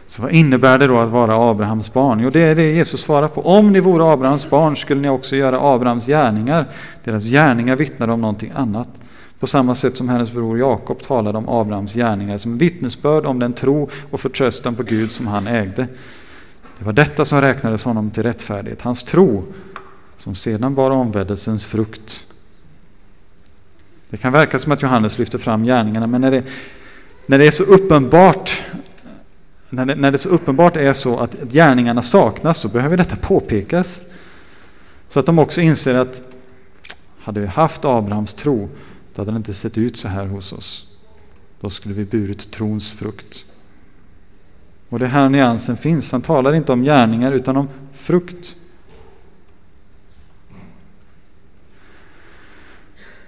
Så 0.06 0.22
vad 0.22 0.30
innebär 0.30 0.78
det 0.78 0.86
då 0.86 0.98
att 0.98 1.10
vara 1.10 1.50
Abrahams 1.50 1.92
barn? 1.92 2.20
Jo, 2.20 2.30
det 2.30 2.40
är 2.40 2.54
det 2.54 2.72
Jesus 2.72 3.00
svarar 3.00 3.28
på. 3.28 3.46
Om 3.46 3.72
ni 3.72 3.80
vore 3.80 4.12
Abrahams 4.12 4.50
barn 4.50 4.76
skulle 4.76 5.00
ni 5.00 5.08
också 5.08 5.36
göra 5.36 5.60
Abrahams 5.60 6.06
gärningar. 6.06 6.66
Deras 7.04 7.24
gärningar 7.24 7.76
vittnar 7.76 8.08
om 8.08 8.20
någonting 8.20 8.52
annat. 8.54 8.88
På 9.40 9.46
samma 9.46 9.74
sätt 9.74 9.96
som 9.96 10.08
hennes 10.08 10.32
bror 10.32 10.58
Jakob 10.58 11.02
talade 11.02 11.38
om 11.38 11.48
Abrahams 11.48 11.94
gärningar 11.94 12.38
som 12.38 12.58
vittnesbörd 12.58 13.26
om 13.26 13.38
den 13.38 13.52
tro 13.52 13.88
och 14.10 14.20
förtröstan 14.20 14.74
på 14.74 14.82
Gud 14.82 15.12
som 15.12 15.26
han 15.26 15.46
ägde. 15.46 15.88
Det 16.78 16.84
var 16.84 16.92
detta 16.92 17.24
som 17.24 17.40
räknades 17.40 17.84
honom 17.84 18.10
till 18.10 18.22
rättfärdighet, 18.22 18.82
hans 18.82 19.04
tro 19.04 19.44
som 20.16 20.34
sedan 20.34 20.74
bar 20.74 20.90
omvändelsens 20.90 21.66
frukt. 21.66 22.26
Det 24.10 24.16
kan 24.16 24.32
verka 24.32 24.58
som 24.58 24.72
att 24.72 24.82
Johannes 24.82 25.18
lyfter 25.18 25.38
fram 25.38 25.64
gärningarna, 25.64 26.06
men 26.06 26.20
när 26.20 26.30
det, 26.30 26.42
när 27.26 27.38
det 27.38 27.46
är 27.46 27.50
så 27.50 27.64
uppenbart 27.64 28.62
när 29.70 29.84
det, 29.84 29.94
när 29.94 30.10
det 30.10 30.18
så 30.18 30.28
uppenbart 30.28 30.76
är 30.76 30.92
så 30.92 31.18
att 31.18 31.36
gärningarna 31.52 32.02
saknas 32.02 32.58
så 32.58 32.68
behöver 32.68 32.96
detta 32.96 33.16
påpekas. 33.16 34.04
Så 35.10 35.20
att 35.20 35.26
de 35.26 35.38
också 35.38 35.60
inser 35.60 35.94
att 35.94 36.22
hade 37.18 37.40
vi 37.40 37.46
haft 37.46 37.84
Abrahams 37.84 38.34
tro 38.34 38.68
då 39.16 39.22
hade 39.22 39.32
det 39.32 39.36
inte 39.36 39.54
sett 39.54 39.78
ut 39.78 39.96
så 39.96 40.08
här 40.08 40.26
hos 40.26 40.52
oss. 40.52 40.86
Då 41.60 41.70
skulle 41.70 41.94
vi 41.94 42.04
burit 42.04 42.50
trons 42.50 42.92
frukt. 42.92 43.44
Och 44.88 44.98
det 44.98 45.04
är 45.04 45.08
här 45.08 45.28
nyansen 45.28 45.76
finns. 45.76 46.12
Han 46.12 46.22
talar 46.22 46.54
inte 46.54 46.72
om 46.72 46.82
gärningar 46.82 47.32
utan 47.32 47.56
om 47.56 47.68
frukt. 47.92 48.56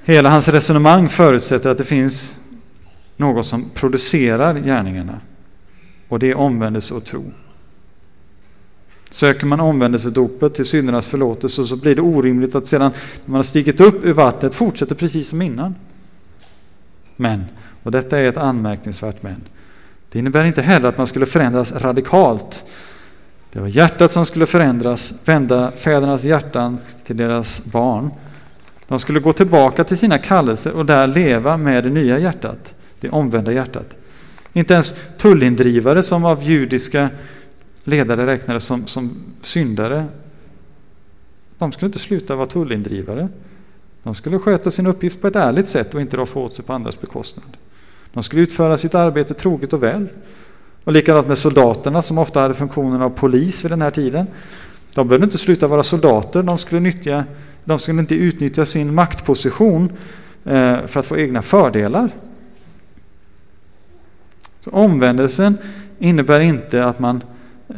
Hela 0.04 0.30
hans 0.30 0.48
resonemang 0.48 1.08
förutsätter 1.08 1.70
att 1.70 1.78
det 1.78 1.84
finns 1.84 2.40
något 3.16 3.46
som 3.46 3.70
producerar 3.74 4.54
gärningarna. 4.54 5.20
Och 6.08 6.18
det 6.18 6.30
är 6.30 6.36
omvändelse 6.36 6.94
och 6.94 7.04
tro. 7.04 7.24
Söker 9.10 9.46
man 9.46 9.60
omvändelsedopet 9.60 10.54
till 10.54 10.64
syndernas 10.64 11.06
förlåtelse 11.06 11.64
så 11.64 11.76
blir 11.76 11.94
det 11.94 12.02
orimligt 12.02 12.54
att 12.54 12.66
sedan 12.66 12.92
när 13.24 13.30
man 13.30 13.36
har 13.36 13.42
stigit 13.42 13.80
upp 13.80 14.04
ur 14.04 14.12
vattnet 14.12 14.54
fortsätter 14.54 14.94
precis 14.94 15.28
som 15.28 15.42
innan. 15.42 15.74
Men, 17.16 17.44
och 17.82 17.90
detta 17.90 18.18
är 18.18 18.28
ett 18.28 18.36
anmärkningsvärt 18.36 19.22
men, 19.22 19.42
det 20.10 20.18
innebär 20.18 20.44
inte 20.44 20.62
heller 20.62 20.88
att 20.88 20.98
man 20.98 21.06
skulle 21.06 21.26
förändras 21.26 21.72
radikalt. 21.72 22.64
Det 23.52 23.60
var 23.60 23.68
hjärtat 23.68 24.12
som 24.12 24.26
skulle 24.26 24.46
förändras, 24.46 25.14
vända 25.24 25.70
fädernas 25.70 26.24
hjärtan 26.24 26.78
till 27.06 27.16
deras 27.16 27.64
barn. 27.64 28.10
De 28.88 29.00
skulle 29.00 29.20
gå 29.20 29.32
tillbaka 29.32 29.84
till 29.84 29.98
sina 29.98 30.18
kallelser 30.18 30.72
och 30.72 30.86
där 30.86 31.06
leva 31.06 31.56
med 31.56 31.84
det 31.84 31.90
nya 31.90 32.18
hjärtat, 32.18 32.74
det 33.00 33.10
omvända 33.10 33.52
hjärtat. 33.52 33.94
Inte 34.52 34.74
ens 34.74 34.94
tullindrivare 35.18 36.02
som 36.02 36.24
av 36.24 36.42
judiska 36.42 37.08
ledare 37.84 38.26
räknades 38.26 38.64
som, 38.64 38.86
som 38.86 39.16
syndare, 39.40 40.06
de 41.58 41.72
skulle 41.72 41.86
inte 41.86 41.98
sluta 41.98 42.36
vara 42.36 42.46
tullindrivare. 42.46 43.28
De 44.02 44.14
skulle 44.14 44.38
sköta 44.38 44.70
sin 44.70 44.86
uppgift 44.86 45.20
på 45.20 45.26
ett 45.26 45.36
ärligt 45.36 45.68
sätt 45.68 45.94
och 45.94 46.00
inte 46.00 46.16
roffa 46.16 46.40
åt 46.40 46.54
sig 46.54 46.64
på 46.64 46.72
andras 46.72 47.00
bekostnad. 47.00 47.56
De 48.12 48.22
skulle 48.22 48.42
utföra 48.42 48.76
sitt 48.76 48.94
arbete 48.94 49.34
troget 49.34 49.72
och 49.72 49.82
väl. 49.82 50.08
Och 50.84 50.92
likadant 50.92 51.28
med 51.28 51.38
soldaterna 51.38 52.02
som 52.02 52.18
ofta 52.18 52.40
hade 52.40 52.54
funktionen 52.54 53.02
av 53.02 53.10
polis 53.10 53.64
vid 53.64 53.70
den 53.70 53.82
här 53.82 53.90
tiden. 53.90 54.26
De 54.94 55.08
behövde 55.08 55.24
inte 55.24 55.38
sluta 55.38 55.66
vara 55.66 55.82
soldater, 55.82 56.42
de 56.42 56.58
skulle, 56.58 56.80
nyttja, 56.80 57.24
de 57.64 57.78
skulle 57.78 58.00
inte 58.00 58.14
utnyttja 58.14 58.66
sin 58.66 58.94
maktposition 58.94 59.92
eh, 60.44 60.86
för 60.86 61.00
att 61.00 61.06
få 61.06 61.18
egna 61.18 61.42
fördelar. 61.42 62.10
Så 64.64 64.70
omvändelsen 64.70 65.58
innebär 65.98 66.40
inte 66.40 66.84
att 66.84 66.98
man 66.98 67.22
Eh, 67.68 67.74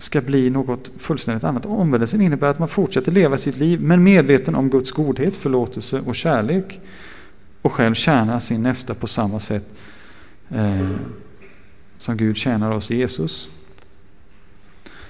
ska 0.00 0.20
bli 0.20 0.50
något 0.50 0.90
fullständigt 0.98 1.44
annat. 1.44 1.66
Omvändelsen 1.66 2.20
innebär 2.20 2.48
att 2.48 2.58
man 2.58 2.68
fortsätter 2.68 3.12
leva 3.12 3.38
sitt 3.38 3.56
liv 3.56 3.80
men 3.80 4.02
medveten 4.02 4.54
om 4.54 4.70
Guds 4.70 4.92
godhet, 4.92 5.36
förlåtelse 5.36 6.00
och 6.00 6.14
kärlek 6.14 6.80
och 7.62 7.72
själv 7.72 7.94
tjäna 7.94 8.40
sin 8.40 8.62
nästa 8.62 8.94
på 8.94 9.06
samma 9.06 9.40
sätt 9.40 9.64
eh, 10.50 10.88
som 11.98 12.16
Gud 12.16 12.36
tjänar 12.36 12.70
oss 12.70 12.90
i 12.90 12.96
Jesus. 12.96 13.48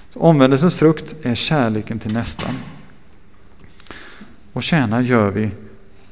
Så 0.09 0.19
omvändelsens 0.19 0.73
frukt 0.73 1.15
är 1.21 1.35
kärleken 1.35 1.99
till 1.99 2.13
nästan. 2.13 2.55
Och 4.53 4.63
tjäna 4.63 5.01
gör 5.01 5.29
vi 5.29 5.51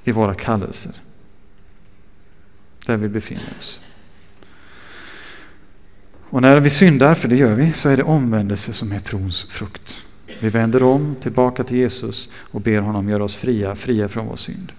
i 0.03 0.11
våra 0.11 0.35
kallelser. 0.35 0.95
Där 2.85 2.97
vi 2.97 3.09
befinner 3.09 3.53
oss. 3.59 3.79
Och 6.33 6.41
när 6.41 6.59
vi 6.59 6.69
syndar, 6.69 7.15
för 7.15 7.27
det 7.27 7.35
gör 7.35 7.55
vi, 7.55 7.71
så 7.71 7.89
är 7.89 7.97
det 7.97 8.03
omvändelse 8.03 8.73
som 8.73 8.91
är 8.91 8.99
trons 8.99 9.43
frukt. 9.43 10.05
Vi 10.39 10.49
vänder 10.49 10.83
om 10.83 11.15
tillbaka 11.21 11.63
till 11.63 11.77
Jesus 11.77 12.29
och 12.35 12.61
ber 12.61 12.79
honom 12.79 13.09
göra 13.09 13.23
oss 13.23 13.35
fria, 13.35 13.75
fria 13.75 14.07
från 14.07 14.27
vår 14.27 14.35
synd. 14.35 14.71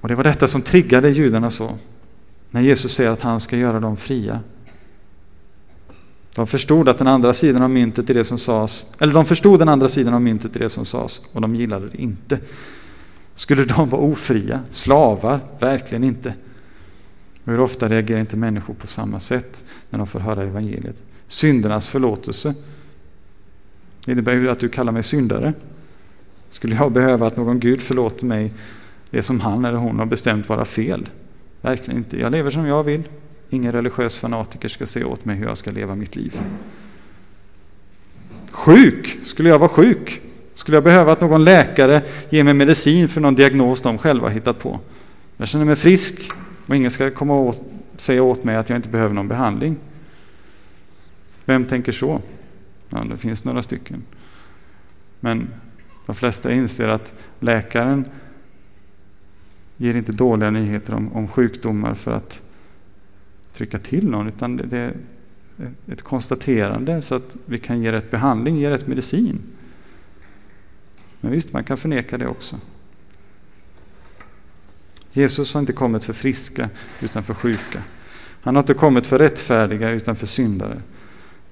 Och 0.00 0.08
det 0.08 0.14
var 0.14 0.24
detta 0.24 0.48
som 0.48 0.62
triggade 0.62 1.10
judarna 1.10 1.50
så. 1.50 1.74
När 2.50 2.60
Jesus 2.60 2.94
säger 2.94 3.10
att 3.10 3.20
han 3.20 3.40
ska 3.40 3.56
göra 3.56 3.80
dem 3.80 3.96
fria. 3.96 4.40
De 6.34 6.46
förstod 6.46 6.88
att 6.88 6.98
den 6.98 7.06
andra 7.06 7.34
sidan 7.34 7.62
av 7.62 7.70
myntet 7.70 8.10
är 8.10 8.14
det 8.14 8.24
som 8.24 8.38
sades, 8.38 8.86
eller 8.98 9.14
de 9.14 9.24
förstod 9.24 9.58
den 9.58 9.68
andra 9.68 9.88
sidan 9.88 10.14
av 10.14 10.22
myntet 10.22 10.56
i 10.56 10.58
det 10.58 10.70
som 10.70 10.84
sades 10.84 11.20
och 11.32 11.40
de 11.40 11.54
gillade 11.54 11.88
det 11.88 12.02
inte. 12.02 12.38
Skulle 13.34 13.64
de 13.64 13.88
vara 13.88 14.02
ofria, 14.02 14.60
slavar? 14.70 15.40
Verkligen 15.58 16.04
inte. 16.04 16.34
Och 17.50 17.56
hur 17.56 17.62
ofta 17.62 17.88
reagerar 17.88 18.20
inte 18.20 18.36
människor 18.36 18.74
på 18.74 18.86
samma 18.86 19.20
sätt 19.20 19.64
när 19.90 19.98
de 19.98 20.06
får 20.06 20.20
höra 20.20 20.42
evangeliet? 20.42 21.02
Syndernas 21.26 21.86
förlåtelse 21.86 22.54
Det 24.04 24.12
innebär 24.12 24.32
ju 24.32 24.50
att 24.50 24.60
du 24.60 24.68
kallar 24.68 24.92
mig 24.92 25.02
syndare. 25.02 25.52
Skulle 26.50 26.74
jag 26.74 26.92
behöva 26.92 27.26
att 27.26 27.36
någon 27.36 27.60
Gud 27.60 27.82
förlåter 27.82 28.26
mig 28.26 28.52
det 29.10 29.22
som 29.22 29.40
han 29.40 29.64
eller 29.64 29.78
hon 29.78 29.98
har 29.98 30.06
bestämt 30.06 30.48
vara 30.48 30.64
fel? 30.64 31.08
Verkligen 31.60 31.98
inte. 31.98 32.20
Jag 32.20 32.32
lever 32.32 32.50
som 32.50 32.66
jag 32.66 32.82
vill. 32.82 33.02
Ingen 33.48 33.72
religiös 33.72 34.16
fanatiker 34.16 34.68
ska 34.68 34.86
se 34.86 35.04
åt 35.04 35.24
mig 35.24 35.36
hur 35.36 35.46
jag 35.46 35.58
ska 35.58 35.70
leva 35.70 35.94
mitt 35.94 36.16
liv. 36.16 36.40
Sjuk! 38.50 39.18
Skulle 39.22 39.48
jag 39.48 39.58
vara 39.58 39.68
sjuk? 39.68 40.20
Skulle 40.54 40.76
jag 40.76 40.84
behöva 40.84 41.12
att 41.12 41.20
någon 41.20 41.44
läkare 41.44 42.02
ger 42.28 42.44
mig 42.44 42.54
medicin 42.54 43.08
för 43.08 43.20
någon 43.20 43.34
diagnos 43.34 43.80
de 43.80 43.98
själva 43.98 44.28
hittat 44.28 44.58
på? 44.58 44.80
Jag 45.36 45.48
känner 45.48 45.64
mig 45.64 45.76
frisk 45.76 46.32
och 46.70 46.76
ingen 46.76 46.90
ska 46.90 47.10
komma 47.10 47.34
och 47.34 47.54
säga 47.96 48.22
åt 48.22 48.44
mig 48.44 48.56
att 48.56 48.68
jag 48.68 48.78
inte 48.78 48.88
behöver 48.88 49.14
någon 49.14 49.28
behandling. 49.28 49.76
Vem 51.44 51.64
tänker 51.64 51.92
så? 51.92 52.22
Ja, 52.88 53.04
det 53.10 53.16
finns 53.16 53.44
några 53.44 53.62
stycken. 53.62 54.02
Men 55.20 55.48
de 56.06 56.14
flesta 56.14 56.52
inser 56.52 56.88
att 56.88 57.14
läkaren 57.40 58.04
ger 59.76 59.94
inte 59.94 60.12
dåliga 60.12 60.50
nyheter 60.50 60.94
om, 60.94 61.12
om 61.12 61.28
sjukdomar 61.28 61.94
för 61.94 62.12
att 62.12 62.42
trycka 63.52 63.78
till 63.78 64.08
någon, 64.08 64.28
utan 64.28 64.56
det 64.56 64.78
är 64.78 64.94
ett 65.86 66.02
konstaterande 66.02 67.02
så 67.02 67.14
att 67.14 67.36
vi 67.44 67.58
kan 67.58 67.82
ge 67.82 67.92
rätt 67.92 68.10
behandling, 68.10 68.56
ge 68.56 68.70
rätt 68.70 68.86
medicin. 68.86 69.38
Men 71.20 71.32
visst, 71.32 71.52
man 71.52 71.64
kan 71.64 71.76
förneka 71.76 72.18
det 72.18 72.26
också. 72.26 72.56
Jesus 75.12 75.54
har 75.54 75.60
inte 75.60 75.72
kommit 75.72 76.04
för 76.04 76.12
friska 76.12 76.68
utan 77.00 77.22
för 77.22 77.34
sjuka. 77.34 77.82
Han 78.42 78.56
har 78.56 78.62
inte 78.62 78.74
kommit 78.74 79.06
för 79.06 79.18
rättfärdiga 79.18 79.90
utan 79.90 80.16
för 80.16 80.26
syndare. 80.26 80.82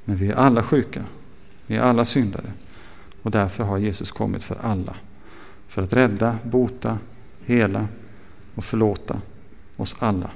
Men 0.04 0.16
vi 0.16 0.28
är 0.28 0.34
alla 0.34 0.62
sjuka. 0.62 1.04
Vi 1.66 1.76
är 1.76 1.80
alla 1.80 2.04
syndare. 2.04 2.52
Och 3.22 3.30
därför 3.30 3.64
har 3.64 3.78
Jesus 3.78 4.12
kommit 4.12 4.42
för 4.42 4.56
alla. 4.62 4.94
För 5.68 5.82
att 5.82 5.92
rädda, 5.92 6.38
bota, 6.44 6.98
hela 7.44 7.88
och 8.54 8.64
förlåta 8.64 9.20
oss 9.76 9.96
alla. 9.98 10.30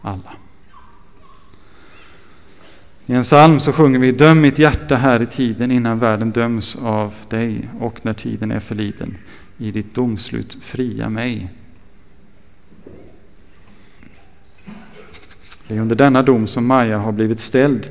Alla. 0.00 0.32
I 3.06 3.14
en 3.14 3.22
psalm 3.22 3.60
så 3.60 3.72
sjunger 3.72 3.98
vi 3.98 4.12
Döm 4.12 4.40
mitt 4.40 4.58
hjärta 4.58 4.96
här 4.96 5.22
i 5.22 5.26
tiden 5.26 5.70
innan 5.70 5.98
världen 5.98 6.30
döms 6.30 6.76
av 6.76 7.14
dig 7.28 7.68
och 7.80 8.04
när 8.04 8.14
tiden 8.14 8.50
är 8.50 8.60
förliden. 8.60 9.18
I 9.58 9.70
ditt 9.70 9.94
domslut 9.94 10.58
fria 10.60 11.08
mig. 11.08 11.50
Det 15.72 15.78
är 15.78 15.80
under 15.80 15.96
denna 15.96 16.22
dom 16.22 16.46
som 16.46 16.66
Maja 16.66 16.98
har 16.98 17.12
blivit 17.12 17.40
ställd 17.40 17.90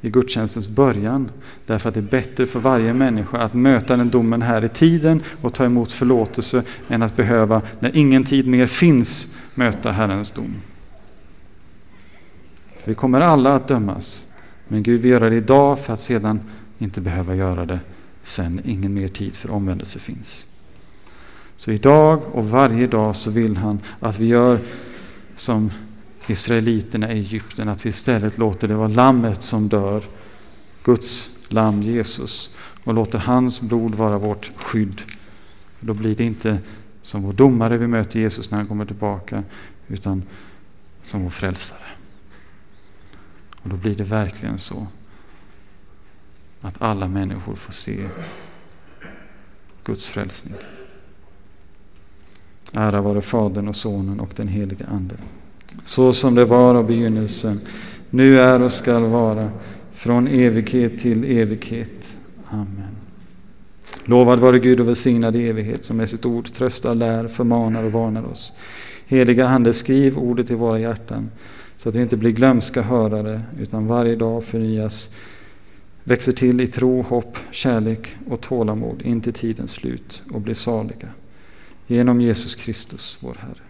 i 0.00 0.10
gudstjänstens 0.10 0.68
början. 0.68 1.30
Därför 1.66 1.88
att 1.88 1.94
det 1.94 2.00
är 2.00 2.02
bättre 2.02 2.46
för 2.46 2.60
varje 2.60 2.94
människa 2.94 3.38
att 3.38 3.54
möta 3.54 3.96
den 3.96 4.10
domen 4.10 4.42
här 4.42 4.64
i 4.64 4.68
tiden 4.68 5.22
och 5.42 5.54
ta 5.54 5.64
emot 5.64 5.92
förlåtelse 5.92 6.62
än 6.88 7.02
att 7.02 7.16
behöva, 7.16 7.62
när 7.80 7.96
ingen 7.96 8.24
tid 8.24 8.46
mer 8.46 8.66
finns, 8.66 9.34
möta 9.54 9.92
Herrens 9.92 10.30
dom. 10.30 10.54
Vi 12.84 12.94
kommer 12.94 13.20
alla 13.20 13.54
att 13.54 13.68
dömas, 13.68 14.26
men 14.68 14.82
Gud 14.82 15.00
vill 15.00 15.10
göra 15.10 15.30
det 15.30 15.36
idag 15.36 15.78
för 15.78 15.92
att 15.92 16.00
sedan 16.00 16.40
inte 16.78 17.00
behöva 17.00 17.34
göra 17.34 17.66
det 17.66 17.80
sen 18.24 18.60
ingen 18.64 18.94
mer 18.94 19.08
tid 19.08 19.34
för 19.34 19.50
omvändelse 19.50 19.98
finns. 19.98 20.46
Så 21.56 21.70
idag 21.70 22.22
och 22.32 22.50
varje 22.50 22.86
dag 22.86 23.16
så 23.16 23.30
vill 23.30 23.56
han 23.56 23.80
att 24.00 24.18
vi 24.18 24.26
gör 24.26 24.58
som 25.36 25.70
israeliterna 26.26 27.12
i 27.12 27.18
Egypten, 27.18 27.68
att 27.68 27.86
vi 27.86 27.88
istället 27.88 28.38
låter 28.38 28.68
det 28.68 28.74
vara 28.74 28.88
lammet 28.88 29.42
som 29.42 29.68
dör, 29.68 30.04
Guds 30.84 31.30
lamm 31.48 31.82
Jesus, 31.82 32.50
och 32.84 32.94
låter 32.94 33.18
hans 33.18 33.60
blod 33.60 33.94
vara 33.94 34.18
vårt 34.18 34.50
skydd. 34.56 35.02
Då 35.80 35.94
blir 35.94 36.14
det 36.14 36.24
inte 36.24 36.58
som 37.02 37.22
vår 37.22 37.32
domare 37.32 37.76
vi 37.76 37.86
möter 37.86 38.20
Jesus 38.20 38.50
när 38.50 38.58
han 38.58 38.66
kommer 38.66 38.84
tillbaka, 38.84 39.42
utan 39.88 40.22
som 41.02 41.22
vår 41.22 41.30
frälsare. 41.30 41.88
Och 43.62 43.68
då 43.68 43.76
blir 43.76 43.94
det 43.94 44.04
verkligen 44.04 44.58
så 44.58 44.86
att 46.60 46.82
alla 46.82 47.08
människor 47.08 47.54
får 47.54 47.72
se 47.72 48.08
Guds 49.84 50.08
frälsning. 50.08 50.54
Ära 52.72 53.00
vare 53.00 53.22
Fadern 53.22 53.68
och 53.68 53.76
Sonen 53.76 54.20
och 54.20 54.32
den 54.36 54.48
helige 54.48 54.86
Ande 54.86 55.16
så 55.84 56.12
som 56.12 56.34
det 56.34 56.44
var 56.44 56.74
av 56.74 56.86
begynnelsen, 56.86 57.60
nu 58.10 58.40
är 58.40 58.62
och 58.62 58.72
skall 58.72 59.02
vara, 59.02 59.50
från 59.94 60.28
evighet 60.28 61.00
till 61.00 61.24
evighet. 61.24 62.16
Amen. 62.48 62.96
Lovad 64.04 64.38
vare 64.38 64.58
Gud 64.58 64.80
och 64.80 64.88
välsignad 64.88 65.36
i 65.36 65.48
evighet, 65.48 65.84
som 65.84 65.96
med 65.96 66.08
sitt 66.08 66.26
ord 66.26 66.52
tröstar, 66.52 66.94
lär, 66.94 67.28
förmanar 67.28 67.84
och 67.84 67.92
varnar 67.92 68.24
oss. 68.24 68.52
Heliga 69.06 69.48
Ande, 69.48 69.72
skriv 69.72 70.18
ordet 70.18 70.50
i 70.50 70.54
våra 70.54 70.78
hjärtan, 70.78 71.30
så 71.76 71.88
att 71.88 71.94
vi 71.94 72.02
inte 72.02 72.16
blir 72.16 72.30
glömska 72.30 72.82
hörare, 72.82 73.42
utan 73.60 73.86
varje 73.86 74.16
dag 74.16 74.44
förnyas, 74.44 75.10
växer 76.04 76.32
till 76.32 76.60
i 76.60 76.66
tro, 76.66 77.02
hopp, 77.02 77.38
kärlek 77.50 78.14
och 78.30 78.40
tålamod 78.40 79.02
in 79.02 79.20
till 79.20 79.32
tidens 79.32 79.70
slut 79.70 80.22
och 80.30 80.40
blir 80.40 80.54
saliga. 80.54 81.08
Genom 81.86 82.20
Jesus 82.20 82.54
Kristus, 82.54 83.18
vår 83.20 83.36
Herre. 83.40 83.65